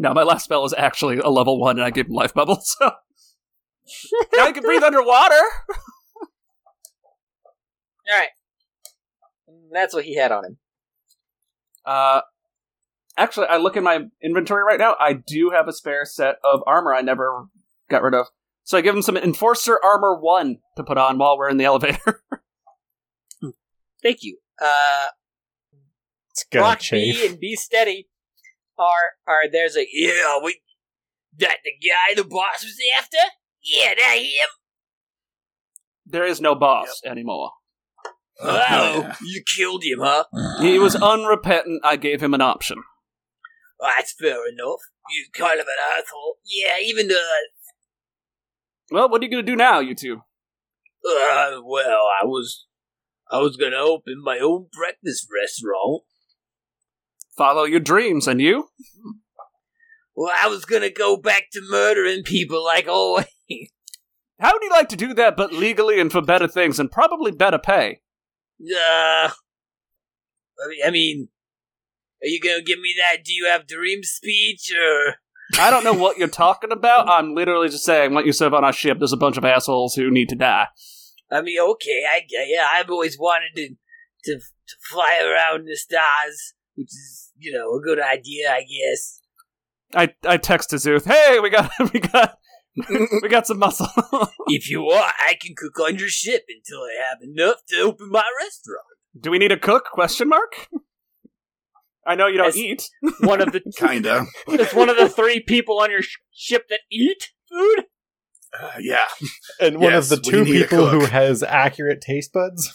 [0.00, 2.76] No, my last spell is actually a level one, and I gave him life bubbles.
[2.78, 2.92] So
[4.34, 5.34] now I can breathe underwater.
[8.08, 8.28] All right,
[9.72, 10.58] that's what he had on him.
[11.84, 12.20] Uh,
[13.16, 14.96] actually, I look in my inventory right now.
[15.00, 17.46] I do have a spare set of armor I never
[17.88, 18.26] got rid of.
[18.64, 21.64] So I give him some Enforcer Armor 1 to put on while we're in the
[21.64, 22.22] elevator.
[24.02, 24.38] Thank you.
[24.62, 25.06] Uh,
[26.30, 27.20] It's gonna Rock chafe.
[27.20, 28.08] B and Be Steady
[28.80, 30.60] are are there's a yeah we
[31.38, 33.16] that the guy the boss was after
[33.62, 34.48] yeah that him
[36.06, 37.52] there is no boss anymore.
[38.42, 40.24] oh you killed him huh
[40.60, 41.82] He was unrepentant.
[41.84, 42.78] I gave him an option.
[43.78, 47.20] Well, that's fair enough you kind of an asshole yeah even the
[48.90, 50.22] Well, what are you going to do now, you two?
[51.06, 52.66] uh well I was
[53.30, 56.02] I was gonna open my own breakfast restaurant
[57.40, 58.68] Follow your dreams, and you?
[60.14, 63.24] well I was gonna go back to murdering people like always
[64.40, 67.32] How would you like to do that, but legally and for better things, and probably
[67.32, 68.02] better pay?
[68.62, 69.30] uh
[70.84, 71.28] I mean,
[72.22, 75.14] are you gonna give me that do you have dream speech or
[75.58, 77.08] I don't know what you're talking about.
[77.08, 78.98] I'm literally just saying, you serve on our ship.
[78.98, 80.66] There's a bunch of assholes who need to die.
[81.30, 83.68] I mean, okay, I yeah, I've always wanted to,
[84.24, 89.20] to to fly around the stars, which is you know a good idea, I guess.
[89.94, 92.36] I I text to Zuth, hey, we got we got
[93.22, 93.88] we got some muscle.
[94.46, 98.10] If you want, I can cook on your ship until I have enough to open
[98.10, 98.86] my restaurant.
[99.20, 99.84] do we need a cook?
[99.92, 100.68] Question mark.
[102.06, 102.88] I know you don't As- eat.
[103.20, 104.26] One of the Kinda.
[104.48, 107.84] it's one of the three people on your sh- ship that eat food.
[108.58, 109.04] Uh, yeah.
[109.60, 112.72] And one Yes, of the two people who has accurate taste buds.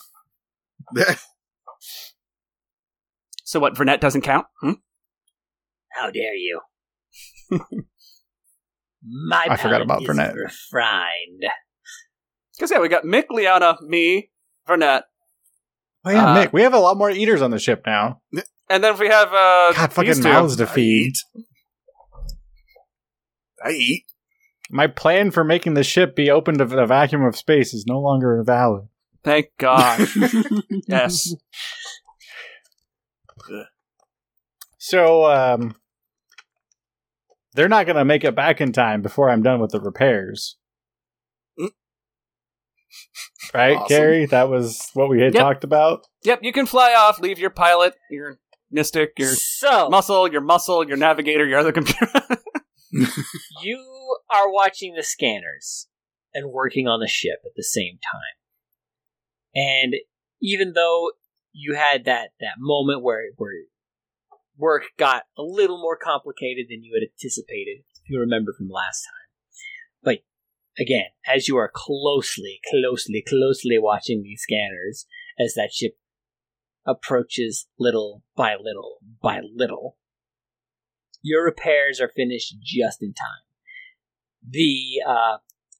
[3.45, 3.77] So what?
[3.77, 4.47] Vernette doesn't count.
[4.59, 4.73] Hmm?
[5.93, 6.59] How dare you?
[9.01, 11.45] my I forgot palate about is refined.
[12.53, 14.31] Because yeah, we got Mick, Liana, me,
[14.67, 15.03] Vernette,
[16.05, 16.53] Oh yeah, Uh, Mick.
[16.53, 18.21] We have a lot more eaters on the ship now.
[18.69, 21.13] and then if we have uh, God, fucking mouths to feed.
[23.63, 24.05] I eat.
[24.69, 27.99] My plan for making the ship be open to the vacuum of space is no
[27.99, 28.87] longer valid.
[29.23, 30.07] Thank God.
[30.87, 31.33] yes.
[34.85, 35.75] So, um,
[37.55, 40.57] they're not going to make it back in time before I'm done with the repairs.
[41.59, 41.69] Mm.
[43.53, 43.87] Right, Awesome.
[43.87, 44.25] Carrie?
[44.27, 45.41] That was what we had Yep.
[45.41, 46.05] talked about.
[46.23, 48.37] Yep, you can fly off, leave your pilot, your
[48.69, 52.11] mystic, your So muscle, your muscle, your navigator, your other computer.
[53.63, 55.87] you are watching the scanners
[56.31, 58.37] and working on the ship at the same time.
[59.55, 59.95] And
[60.43, 61.11] even though
[61.53, 63.53] you had that, that moment where, where
[64.57, 69.03] work got a little more complicated than you had anticipated, if you remember from last
[69.03, 69.25] time.
[70.03, 75.05] But again, as you are closely, closely, closely watching these scanners
[75.39, 75.97] as that ship
[76.85, 79.97] approaches little by little by little,
[81.21, 83.43] your repairs are finished just in time.
[84.47, 85.37] The uh,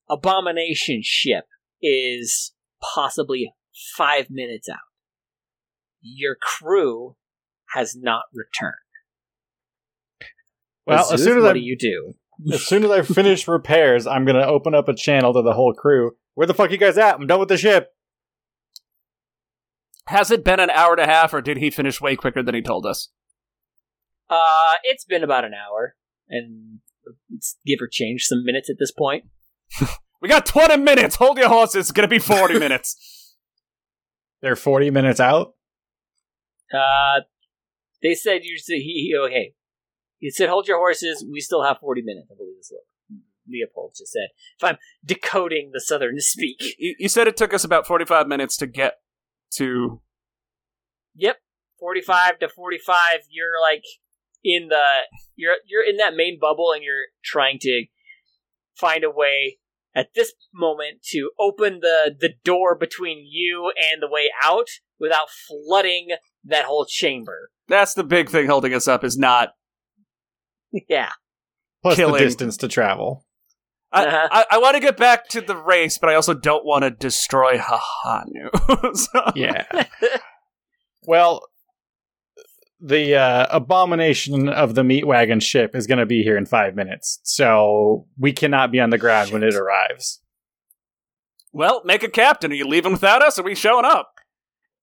[0.09, 1.45] abomination ship
[1.81, 3.53] is possibly
[3.95, 4.79] five minutes out.
[6.01, 7.15] Your crew
[7.75, 8.75] has not returned.
[10.85, 12.13] Well, Aziz, as soon as what I do you do?
[12.53, 15.53] as soon as I finish repairs, I'm going to open up a channel to the
[15.53, 16.11] whole crew.
[16.33, 17.15] Where the fuck you guys at?
[17.15, 17.89] I'm done with the ship.
[20.07, 22.55] Has it been an hour and a half, or did he finish way quicker than
[22.55, 23.09] he told us?
[24.29, 25.95] Uh, it's been about an hour,
[26.29, 26.79] and
[27.65, 29.25] give or change some minutes at this point.
[30.21, 31.17] We got 20 minutes.
[31.17, 31.75] Hold your horses.
[31.75, 33.35] It's going to be 40 minutes.
[34.41, 35.53] They're 40 minutes out.
[36.73, 37.21] Uh,
[38.05, 39.53] they said you said he, he oh, okay.
[40.19, 41.25] He said, "Hold your horses.
[41.29, 44.29] We still have forty minutes." I believe is what Leopold just said.
[44.57, 48.57] If I'm decoding the Southern speak, You, you said it took us about 45 minutes
[48.57, 48.95] to get
[49.55, 50.01] to.
[51.15, 51.37] yep,
[51.79, 53.21] forty-five to forty-five.
[53.29, 53.83] You're like
[54.43, 54.85] in the
[55.35, 57.85] you're you're in that main bubble, and you're trying to
[58.75, 59.57] find a way
[59.95, 64.67] at this moment to open the the door between you and the way out
[64.99, 66.09] without flooding
[66.45, 67.49] that whole chamber.
[67.67, 69.49] That's the big thing holding us up is not.
[70.89, 71.09] yeah.
[71.81, 72.13] Plus Killing.
[72.13, 73.25] the distance to travel.
[73.91, 74.27] I, Uh-huh.
[74.31, 76.91] I, I want to get back to the race, but I also don't want to
[76.91, 78.95] destroy Hahanu.
[78.95, 79.65] so, Yeah.
[81.07, 81.47] well,
[82.81, 86.75] the uh, abomination of the meat wagon ship is going to be here in five
[86.75, 90.21] minutes, so we cannot be on the ground when it arrives.
[91.53, 92.51] Well, make a captain.
[92.51, 93.39] Are you leaving without us?
[93.39, 94.11] Or are we showing up?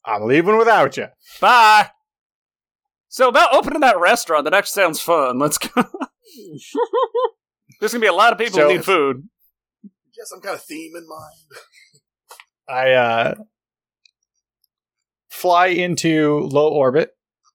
[0.04, 1.06] I'm leaving without you.
[1.40, 1.90] Bye.
[3.08, 5.38] So about opening that restaurant, that actually sounds fun.
[5.38, 5.84] Let's go.
[7.80, 9.28] There's gonna be a lot of people So- who need food.
[9.82, 9.90] You
[10.20, 11.62] have some kind of theme in mind?
[12.68, 13.34] I uh,
[15.28, 17.10] fly into low orbit,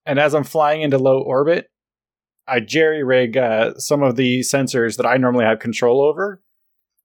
[0.06, 1.68] and as I'm flying into low orbit,
[2.48, 6.42] I jerry rig uh, some of the sensors that I normally have control over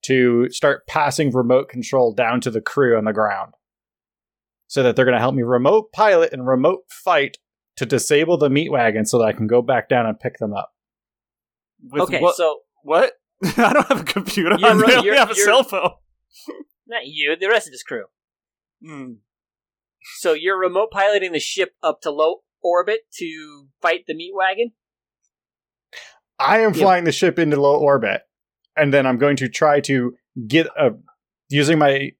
[0.02, 3.52] to start passing remote control down to the crew on the ground,
[4.72, 7.36] so that they're going to help me remote pilot and remote fight
[7.76, 10.54] to disable the meat wagon, so that I can go back down and pick them
[10.54, 10.72] up.
[11.90, 12.36] With okay, what?
[12.36, 13.12] so what?
[13.44, 14.56] I don't have a computer.
[14.58, 15.90] You're I right, barely you're- have a cell phone.
[16.86, 18.04] not you, the rest of his crew.
[18.82, 19.12] Hmm.
[20.20, 24.72] So you're remote piloting the ship up to low orbit to fight the meat wagon.
[26.38, 26.80] I am Yeah.
[26.80, 28.22] flying the ship into low orbit,
[28.74, 30.14] and then I'm going to try to
[30.46, 30.92] get a
[31.50, 32.12] using my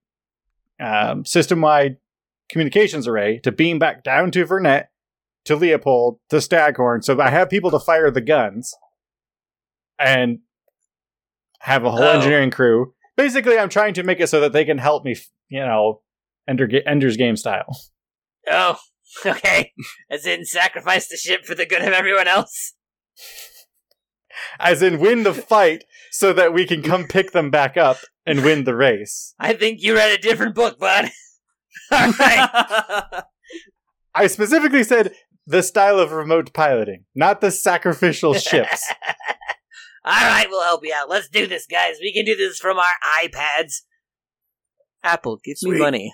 [0.79, 1.97] um, system-wide
[2.53, 4.89] communications array to beam back down to Vernet,
[5.47, 8.75] to Leopold, to Staghorn, so I have people to fire the guns,
[9.99, 10.39] and
[11.61, 12.13] have a whole Oh.
[12.13, 12.95] engineering crew.
[13.17, 15.17] Basically, I'm trying to make it so that they can help me,
[15.49, 16.03] you know,
[16.49, 17.67] Ender, Ender's Game style.
[18.51, 18.79] Oh,
[19.27, 19.73] okay.
[20.11, 22.75] As in sacrifice the ship for the good of everyone else.
[24.59, 28.43] As in, win the fight so that we can come pick them back up and
[28.45, 29.35] win the race.
[29.39, 31.11] I think you read a different book, bud.
[31.91, 33.23] All right.
[34.15, 35.15] I specifically said
[35.47, 38.87] the style of remote piloting, not the sacrificial ships.
[40.05, 41.09] All right, we'll help you out.
[41.09, 41.97] Let's do this, guys.
[42.01, 42.93] We can do this from our
[43.23, 43.83] iPads.
[45.05, 46.13] Apple, give me money.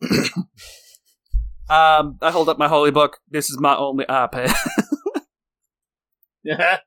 [1.70, 3.18] um, I hold up my holy book.
[3.30, 4.54] This is my only iPad.
[6.44, 6.82] That's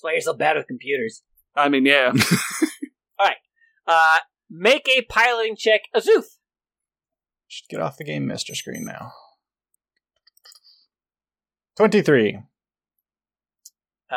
[0.00, 1.22] why you're so bad with computers.
[1.56, 2.12] I mean, yeah.
[3.18, 3.36] All right.
[3.86, 6.36] Uh, make a piloting check, Azuth.
[7.50, 9.10] Should get off the game master screen now.
[11.78, 12.38] 23.
[14.08, 14.16] Uh,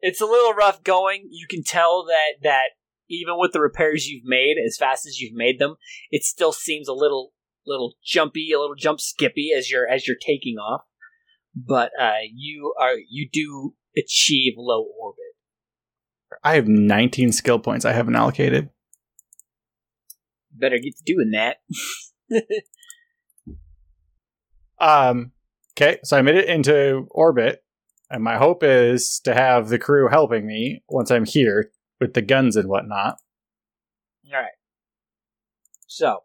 [0.00, 1.26] it's a little rough going.
[1.32, 2.68] You can tell that that
[3.10, 5.78] even with the repairs you've made, as fast as you've made them,
[6.12, 7.32] it still seems a little
[7.66, 10.82] little jumpy, a little jump skippy as you're as you're taking off.
[11.56, 15.24] But uh, you are you do achieve low orbit.
[16.44, 18.70] I have 19 skill points I haven't allocated.
[20.52, 21.56] Better get to doing that.
[24.80, 25.32] Um,
[25.76, 27.62] okay, so I made it into orbit,
[28.10, 31.70] and my hope is to have the crew helping me once I'm here
[32.00, 33.16] with the guns and whatnot.
[34.26, 34.50] All right.
[35.86, 36.20] So,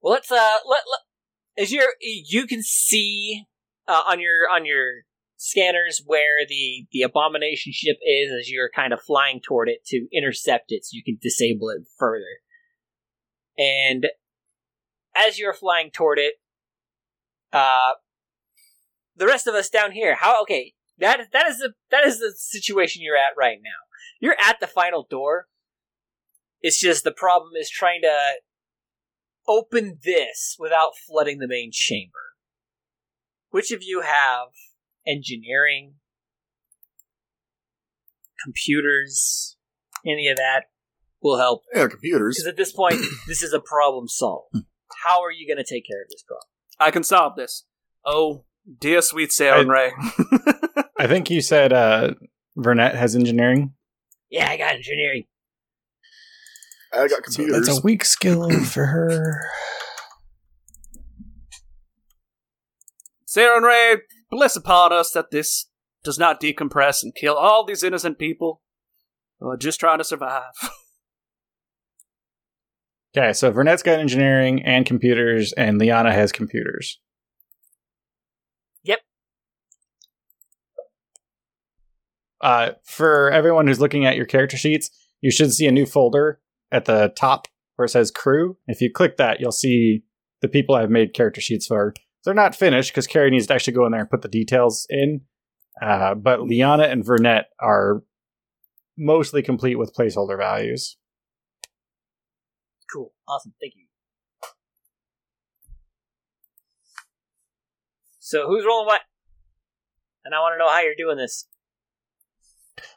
[0.00, 3.44] well, let's uh, let, let as you're you can see
[3.88, 5.02] uh, on your on your
[5.38, 10.06] scanners where the the abomination ship is as you're kind of flying toward it to
[10.12, 12.40] intercept it, so you can disable it further.
[13.58, 14.06] And
[15.16, 16.34] as you're flying toward it,
[17.52, 17.92] uh,
[19.16, 22.32] the rest of us down here, how okay that that is the that is the
[22.36, 23.70] situation you're at right now.
[24.20, 25.46] You're at the final door.
[26.60, 28.34] It's just the problem is trying to
[29.46, 32.34] open this without flooding the main chamber.
[33.50, 34.48] Which of you have
[35.06, 35.94] engineering,
[38.42, 39.56] computers,
[40.04, 40.64] any of that
[41.22, 41.62] will help?
[41.74, 42.36] Yeah, computers.
[42.36, 44.56] Because at this point, this is a problem solved.
[45.04, 46.46] How are you going to take care of this problem?
[46.78, 47.64] I can solve this.
[48.04, 48.44] Oh,
[48.80, 49.90] dear sweet Sarenrae.
[50.98, 52.14] I think you said uh,
[52.56, 53.74] Vernet has engineering.
[54.30, 55.24] Yeah, I got engineering.
[56.92, 57.66] I got So computers.
[57.66, 59.40] that's a weak skill for her.
[63.28, 63.98] Sarenrae,
[64.30, 65.66] bless upon us that this
[66.04, 68.62] does not decompress and kill all these innocent people
[69.40, 70.52] who are just trying to survive.
[73.16, 77.00] Okay, so Vernet's got engineering and computers, and Liana has computers.
[78.84, 79.00] Yep.
[82.42, 84.90] Uh, for everyone who's looking at your character sheets,
[85.22, 86.40] you should see a new folder
[86.70, 88.58] at the top where it says crew.
[88.66, 90.02] If you click that, you'll see
[90.42, 91.94] the people I've made character sheets for.
[92.24, 94.86] They're not finished because Carrie needs to actually go in there and put the details
[94.90, 95.22] in.
[95.80, 98.02] Uh, but Liana and Vernet are
[98.98, 100.98] mostly complete with placeholder values.
[103.28, 103.54] Awesome.
[103.60, 103.84] Thank you.
[108.18, 109.02] So who's rolling what?
[110.24, 111.46] And I want to know how you're doing this.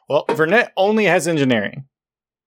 [0.08, 1.84] Well, Vernet only has engineering.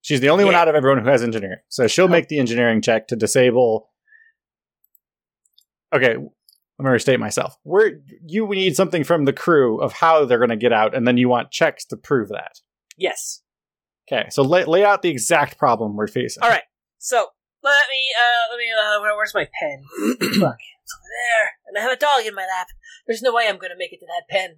[0.02, 1.60] She's the only one out of everyone who has engineering.
[1.70, 2.10] So she'll oh.
[2.10, 3.90] make the engineering check to disable.
[5.96, 7.58] Okay, let I'm going to restate myself.
[7.64, 11.08] Where you need something from the crew of how they're going to get out, and
[11.08, 12.60] then you want checks to prove that.
[12.98, 13.42] Yes.
[14.12, 16.44] Okay, so lay, lay out the exact problem we're facing.
[16.44, 16.64] All right.
[16.98, 17.28] So
[17.64, 19.84] let me uh let me uh where, where's my pen?
[20.20, 22.68] Look, it's over there, and I have a dog in my lap.
[23.08, 24.58] There's no way I'm gonna make it to that pen.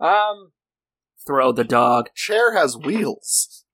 [0.00, 0.52] Um.
[1.26, 2.10] Throw the dog.
[2.14, 3.64] Chair has wheels.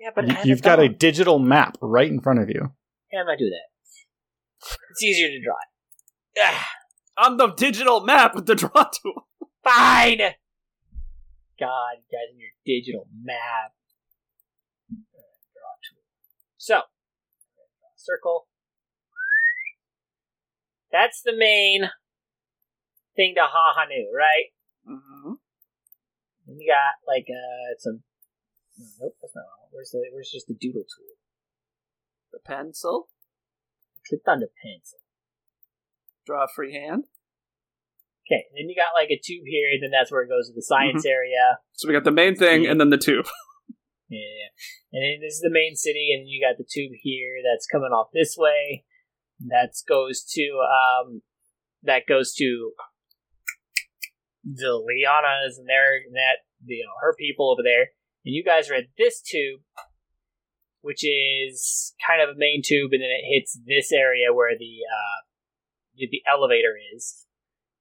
[0.00, 2.72] Yeah, but you, have You've got a digital map right in front of you.
[3.12, 4.76] Yeah, I'm not do that.
[4.90, 6.40] It's easier to draw it.
[6.42, 6.68] Ah,
[7.24, 9.28] On the digital map with the draw tool.
[9.62, 10.18] fine.
[10.18, 13.72] God, you guys and your digital map.
[14.88, 16.02] Draw tool.
[16.56, 16.80] So,
[18.04, 18.46] circle.
[20.90, 21.88] That's the main
[23.16, 24.52] thing to Hahanu, right?
[24.88, 25.32] Mm-hmm.
[26.46, 28.02] Then you got like uh some.
[29.00, 29.42] Nope, that's not.
[29.42, 29.68] one.
[29.70, 30.04] Where's the?
[30.12, 31.16] Where's just the doodle tool?
[32.32, 33.08] The pencil.
[33.96, 34.98] I clicked on the pencil.
[36.26, 37.04] Draw freehand.
[38.26, 39.68] Okay, then you got like a tube here.
[39.72, 41.58] And then that's where it goes to the science area.
[41.72, 43.26] So we got the main thing and then the tube.
[44.12, 44.52] Yeah,
[44.92, 47.92] and then this is the main city, and you got the tube here that's coming
[47.92, 48.84] off this way.
[49.48, 51.22] That goes to um,
[51.82, 52.72] that goes to
[54.44, 57.88] the Lianas and their and that you know her people over there,
[58.26, 59.60] and you guys are at this tube,
[60.82, 64.84] which is kind of a main tube, and then it hits this area where the
[64.84, 65.24] uh,
[65.96, 67.24] the elevator is,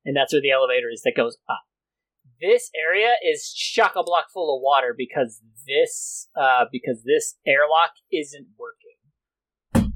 [0.06, 1.66] and that's where the elevator is that goes up
[2.42, 7.92] this area is chock a block full of water because this uh because this airlock
[8.12, 9.94] isn't working.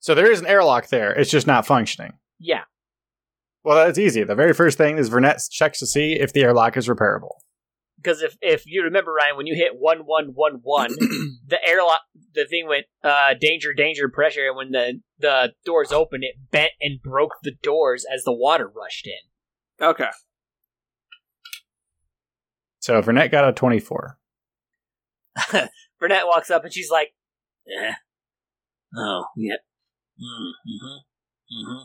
[0.00, 1.12] So there is an airlock there.
[1.12, 2.12] It's just not functioning.
[2.38, 2.62] Yeah.
[3.64, 4.22] Well, that's easy.
[4.22, 7.32] The very first thing is Vernette checks to see if the airlock is repairable.
[7.96, 10.90] Because if, if you remember Ryan, when you hit one one one one,
[11.48, 12.02] the airlock
[12.34, 16.72] the thing went uh danger, danger, pressure, and when the the doors opened, it bent
[16.80, 19.84] and broke the doors as the water rushed in.
[19.84, 20.10] Okay.
[22.86, 24.16] So Vernette got a 24.
[26.00, 27.14] Vernette walks up and she's like,
[27.68, 27.94] eh.
[28.96, 29.58] "Oh, yep,
[30.20, 30.86] mm-hmm,
[31.52, 31.84] mm-hmm.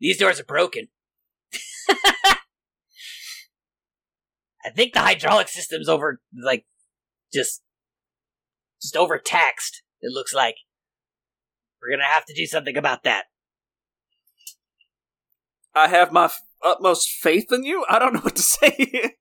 [0.00, 0.88] These doors are broken.
[4.64, 6.64] I think the hydraulic system's over, like,
[7.30, 7.60] just,
[8.80, 9.82] just overtaxed.
[10.00, 10.56] It looks like
[11.82, 13.24] we're gonna have to do something about that.
[15.74, 17.84] I have my f- utmost faith in you.
[17.90, 19.16] I don't know what to say.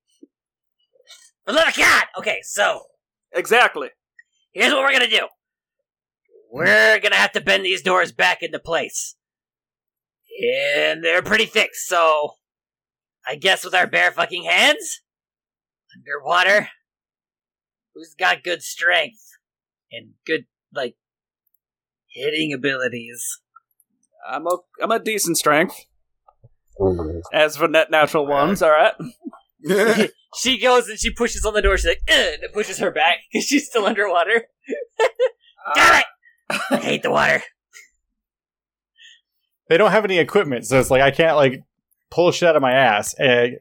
[1.45, 2.83] But look, God, okay, so
[3.31, 3.89] exactly.
[4.53, 5.27] here's what we're gonna do.
[6.51, 9.15] We're gonna have to bend these doors back into place.
[10.41, 12.35] And they're pretty thick, so
[13.27, 15.01] I guess with our bare fucking hands,
[15.95, 16.69] underwater,
[17.93, 19.37] who's got good strength
[19.91, 20.95] and good, like,
[22.07, 23.39] hitting abilities?
[24.27, 25.85] I'm a I'm a decent strength.
[27.31, 28.93] As for net natural ones, all right.
[30.35, 32.91] she goes and she pushes on the door, she's like, "Ugh," and it pushes her
[32.91, 34.45] back because she's still underwater.
[35.75, 36.05] Damn it!
[36.71, 37.43] I hate the water.
[39.69, 41.63] They don't have any equipment, so it's like I can't like
[42.11, 43.13] pull shit out of my ass.
[43.15, 43.57] And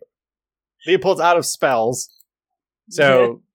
[0.86, 2.08] Leopold's out of spells.
[2.90, 3.42] So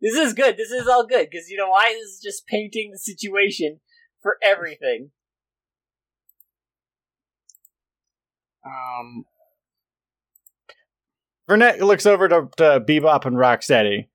[0.00, 0.56] This is good.
[0.56, 1.92] This is all good because you know why?
[1.92, 3.80] This is just painting the situation
[4.22, 5.10] for everything.
[8.64, 9.24] Um,
[11.48, 14.08] Vernette looks over to, to Bebop and Rocksteady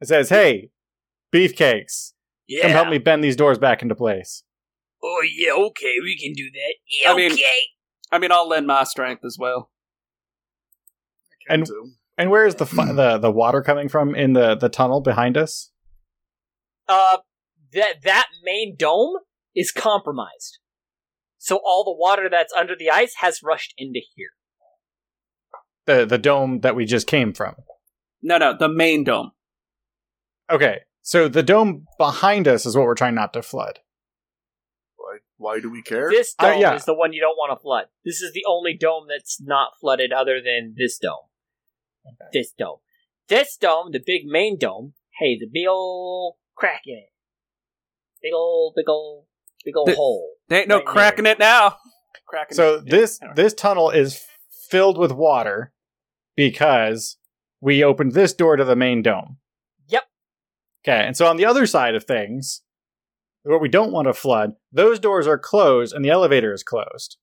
[0.00, 0.70] and says, Hey,
[1.32, 2.12] beefcakes,
[2.48, 2.62] Yeah.
[2.62, 4.42] come help me bend these doors back into place.
[5.02, 5.52] Oh yeah.
[5.52, 6.74] Okay, we can do that.
[6.88, 7.44] Yeah, I mean- okay.
[8.10, 9.70] I mean, I'll lend my strength as well.
[11.48, 11.66] And
[12.18, 15.36] and where is the fi- the the water coming from in the the tunnel behind
[15.36, 15.70] us?
[16.88, 17.18] uh,
[17.72, 19.14] that that main dome
[19.56, 20.58] is compromised,
[21.38, 24.28] so all the water that's under the ice has rushed into here.
[25.86, 27.54] The the dome that we just came from.
[28.22, 29.32] No, no, the main dome.
[30.50, 33.80] Okay, so the dome behind us is what we're trying not to flood.
[34.96, 36.08] why, why do we care?
[36.10, 36.74] This Uh, dome yeah.
[36.74, 37.86] is the one you don't want to flood.
[38.04, 41.26] This is the only dome that's not flooded, other than this dome.
[42.32, 42.78] This dome.
[43.28, 47.12] This dome, the big main dome, hey, the big old crack in it.
[48.22, 49.26] Big old, big old,
[49.64, 50.34] big old The- hole.
[50.48, 51.78] There ain't no Right cracking it now.
[52.26, 52.86] Cracking So it.
[52.90, 53.32] this Yeah.
[53.34, 54.24] this tunnel is
[54.72, 55.70] filled with water
[56.34, 57.18] because
[57.60, 59.36] we opened this door to the main dome.
[59.88, 60.04] Yep.
[60.82, 62.62] Okay, and so on the other side of things,
[63.42, 67.18] where we don't want to flood, those doors are closed and the elevator is closed.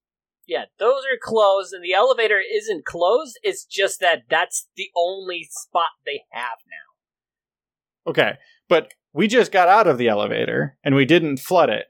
[0.46, 3.40] Yeah, those are closed, and the elevator isn't closed.
[3.44, 8.12] It's just that that's the only spot they have now.
[8.12, 8.34] Okay,
[8.68, 11.88] but we just got out of the elevator and we didn't flood it.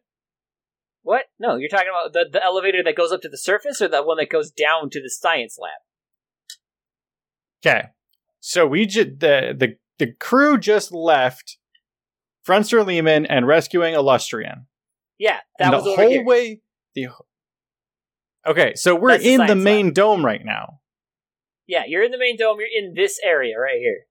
[1.04, 1.26] What?
[1.40, 4.04] No, you're talking about the, the elevator that goes up to the surface or the
[4.04, 5.72] one that goes down to the science lab?
[7.66, 7.88] Okay.
[8.40, 11.58] So we just the the the crew just left
[12.48, 14.68] Frunster Lehman and rescuing Illustrian.
[15.18, 16.24] Yeah, that and was the whole here.
[16.24, 16.62] way
[16.96, 17.10] the
[18.48, 20.80] Okay, so we're That's in the science main dome right now.
[21.68, 22.58] Yeah, you're in the main dome.
[22.60, 24.06] You're in this area right here.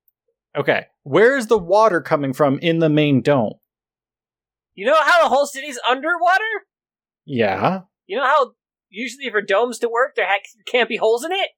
[0.57, 0.86] Okay.
[1.03, 3.55] Where's the water coming from in the main dome?
[4.74, 6.45] You know how the whole city's underwater?
[7.28, 7.82] Yeah.
[8.06, 8.52] You know how
[8.88, 11.50] usually for domes to work, there ha- can't be holes in it?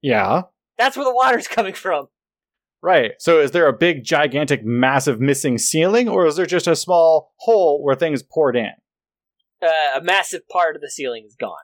[0.00, 0.42] Yeah.
[0.78, 2.06] That's where the water's coming from.
[2.80, 3.12] Right.
[3.18, 7.32] So is there a big, gigantic, massive missing ceiling, or is there just a small
[7.38, 8.70] hole where things poured in?
[9.60, 11.56] Uh, a massive part of the ceiling is gone.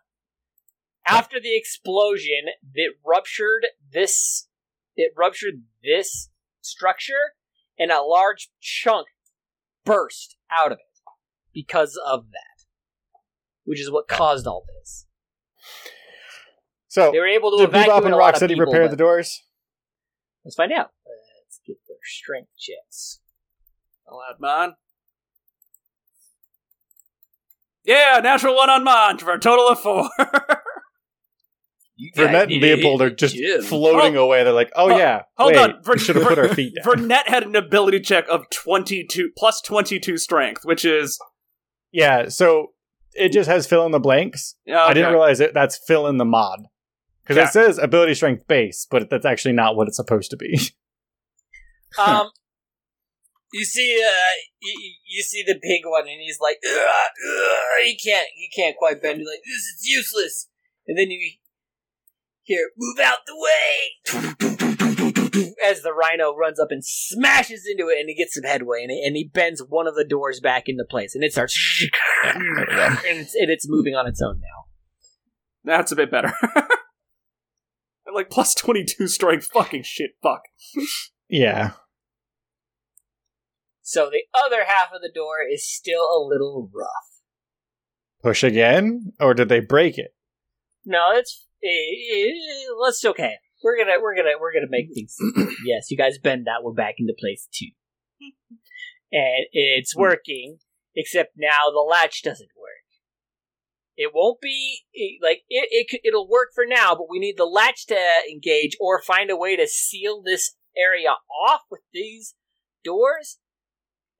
[1.06, 4.48] After the explosion, it ruptured this.
[4.96, 6.30] It ruptured this
[6.60, 7.34] structure,
[7.78, 9.06] and a large chunk
[9.84, 11.02] burst out of it
[11.52, 12.53] because of that,
[13.64, 15.06] which is what caused all this.
[16.88, 18.96] So They were able to did evacuate Bebop and a lot of Rocksteady repair the
[18.96, 19.42] doors?
[20.44, 20.90] Let's find out.
[21.06, 23.20] Let's get their strength checks.
[24.08, 24.74] I'll add mine.
[27.84, 30.08] Yeah, natural one on mine for a total of four.
[31.96, 33.58] You Vernette and Leopold are just Yeah.
[33.62, 34.42] floating away.
[34.42, 35.80] They're like, "Oh Hold- yeah, hold wait, on.
[35.88, 39.60] we should have put our feet down." Vernette had an ability check of 22 plus
[39.60, 41.20] 22 strength, which is.
[41.92, 42.72] yeah, so
[43.14, 44.54] it just has fill in the blanks.
[44.64, 45.54] Yeah, I didn't realize it.
[45.54, 46.64] That's fill in the mod
[47.22, 47.44] because Yeah.
[47.44, 50.58] it says ability strength base, but that's actually not what it's supposed to be.
[51.96, 52.30] Um,
[53.52, 57.96] you see, uh, you, you see the big one, and he's like, ugh, ugh, he
[57.96, 59.18] can't, he can't quite bend.
[59.18, 60.48] He's like, this is useless.
[60.88, 61.20] And then you
[62.42, 64.73] hear, move out the way,
[65.64, 68.90] as the rhino runs up and smashes into it, and he gets some headway, and
[68.90, 71.56] he, and he bends one of the doors back into place, and it starts,
[72.24, 72.42] and
[73.04, 74.64] it's, and it's moving on its own now.
[75.64, 76.32] That's a bit better.
[76.54, 79.48] I'm like plus 22 strength.
[79.52, 80.42] Fucking shit, fuck.
[81.28, 81.72] yeah,
[83.82, 87.22] So the other half of the door is still a little rough.
[88.22, 90.14] push again, or did they break it?
[90.84, 92.32] No, it's eh, eh,
[92.78, 93.36] let's okay.
[93.64, 95.40] We're gonna we're gonna we're gonna make mm-hmm.
[95.40, 95.56] things.
[95.64, 97.70] yes, you guys bend that one back into place too,
[99.10, 100.00] and it's mm.
[100.00, 100.58] working.
[100.94, 102.70] Except now the latch doesn't work.
[103.96, 104.82] It won't be
[105.20, 105.68] like it.
[105.72, 107.98] it could- it'll work for now, but we need the latch to
[108.30, 111.16] engage or find a way to seal this area
[111.48, 112.34] off with these
[112.84, 113.38] doors,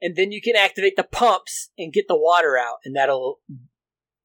[0.01, 3.41] and then you can activate the pumps and get the water out, and that'll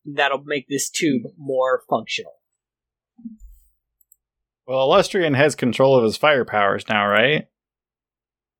[0.05, 1.33] that'll make this tube mm.
[1.37, 2.38] more functional.
[4.69, 7.47] Well, Illustrian has control of his fire powers now, right?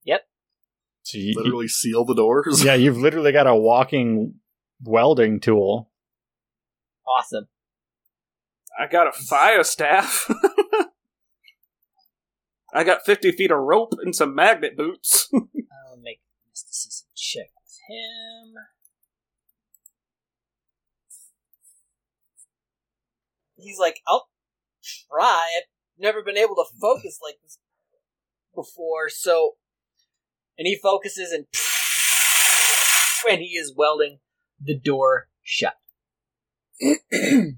[0.05, 0.21] Yep.
[1.03, 2.63] So you, Literally seal the doors.
[2.65, 4.33] yeah, you've literally got a walking
[4.81, 5.91] welding tool.
[7.07, 7.47] Awesome.
[8.79, 10.27] I got a fire staff.
[12.73, 15.29] I got 50 feet of rope and some magnet boots.
[15.31, 18.55] I'll make a mysticism check with him.
[23.57, 24.29] He's like, I'll
[25.07, 25.45] try.
[25.55, 25.67] I've
[25.99, 27.59] never been able to focus like this
[28.55, 29.55] before, so.
[30.57, 31.45] And he focuses and.
[33.29, 34.19] And he is welding
[34.61, 35.73] the door shut.
[36.81, 37.55] Azuth!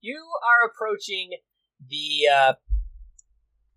[0.00, 1.30] You are approaching
[1.88, 2.52] the uh,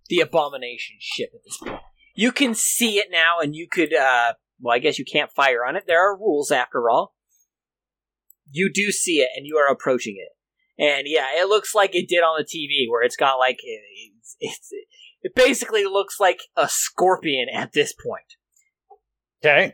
[0.09, 1.81] the abomination ship at this point.
[2.15, 3.93] You can see it now, and you could.
[3.93, 5.83] Uh, well, I guess you can't fire on it.
[5.87, 7.13] There are rules, after all.
[8.49, 10.36] You do see it, and you are approaching it.
[10.79, 14.35] And yeah, it looks like it did on the TV, where it's got like it's,
[14.39, 14.69] it's
[15.23, 18.35] it basically looks like a scorpion at this point.
[19.43, 19.73] Okay.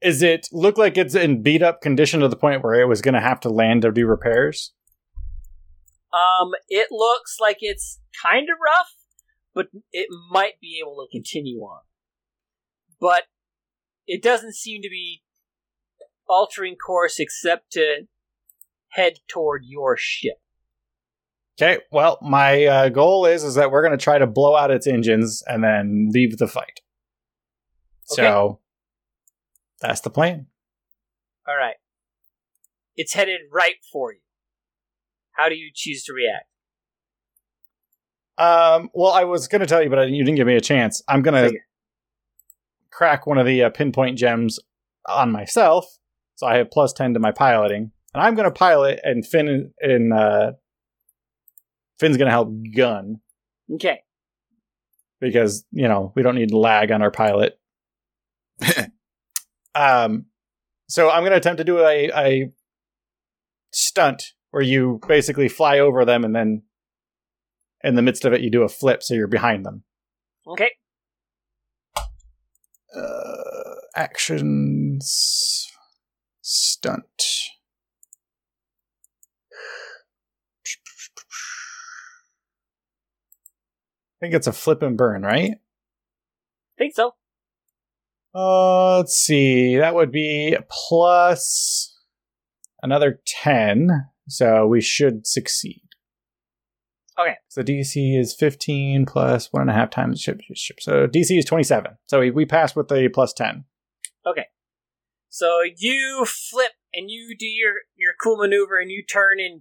[0.00, 3.02] Is it look like it's in beat up condition to the point where it was
[3.02, 4.72] going to have to land to do repairs?
[6.12, 8.94] Um, it looks like it's kind of rough,
[9.54, 11.82] but it might be able to continue on.
[12.98, 13.24] But
[14.06, 15.22] it doesn't seem to be
[16.28, 18.06] altering course except to
[18.90, 20.36] head toward your ship.
[21.60, 21.82] Okay.
[21.90, 24.86] Well, my uh, goal is is that we're going to try to blow out its
[24.86, 26.80] engines and then leave the fight.
[28.04, 28.60] So
[29.80, 30.46] that's the plan.
[31.46, 31.76] All right.
[32.96, 34.20] It's headed right for you.
[35.32, 36.46] How do you choose to react?
[38.36, 40.60] Um, well, I was going to tell you, but I, you didn't give me a
[40.60, 41.02] chance.
[41.08, 41.58] I'm going to
[42.90, 44.58] crack one of the uh, pinpoint gems
[45.06, 45.98] on myself,
[46.36, 49.72] so I have plus ten to my piloting, and I'm going to pilot, and Finn
[49.80, 50.52] and uh,
[51.98, 53.20] Finn's going to help gun
[53.72, 54.00] Okay.
[55.20, 57.58] because you know we don't need lag on our pilot.
[59.74, 60.26] um,
[60.88, 62.50] So I'm going to attempt to do a, a
[63.72, 66.62] stunt where you basically fly over them and then
[67.84, 69.84] in the midst of it you do a flip so you're behind them.
[70.46, 70.70] Okay.
[72.94, 75.68] Uh, actions
[76.42, 77.22] stunt.
[84.20, 85.54] Think it's a flip and burn, right?
[86.80, 87.12] think so.
[88.34, 89.76] Uh, let's see.
[89.76, 91.98] That would be plus
[92.82, 94.06] another 10.
[94.28, 95.82] So we should succeed.
[97.18, 97.36] Okay.
[97.48, 100.78] So DC is 15 plus one and a half times ship, ship.
[100.80, 101.92] So DC is 27.
[102.06, 103.64] So we, we passed with a plus 10.
[104.26, 104.46] Okay.
[105.28, 109.54] So you flip and you do your, your cool maneuver and you turn and,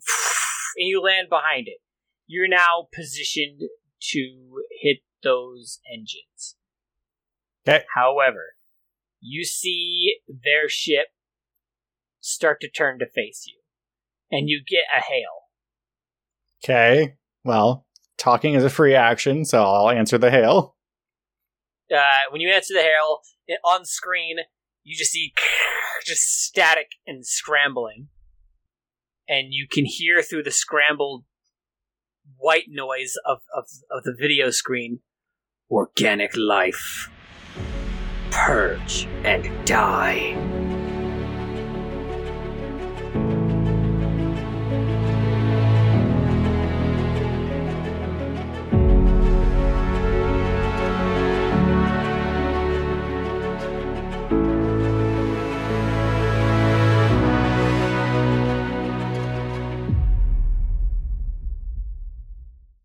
[0.77, 1.79] and you land behind it.
[2.27, 3.63] You're now positioned
[4.11, 6.55] to hit those engines.
[7.67, 7.83] Okay.
[7.95, 8.55] However,
[9.19, 11.07] you see their ship
[12.21, 13.55] start to turn to face you.
[14.31, 15.47] And you get a hail.
[16.63, 17.15] Okay.
[17.43, 17.85] Well,
[18.17, 20.75] talking is a free action, so I'll answer the hail.
[21.91, 24.37] Uh, when you answer the hail, it, on screen,
[24.83, 25.33] you just see
[26.05, 28.09] just static and scrambling.
[29.27, 31.23] And you can hear through the scrambled
[32.39, 34.99] white noise of, of, of the video screen
[35.69, 37.09] organic life.
[38.31, 40.58] Purge and die.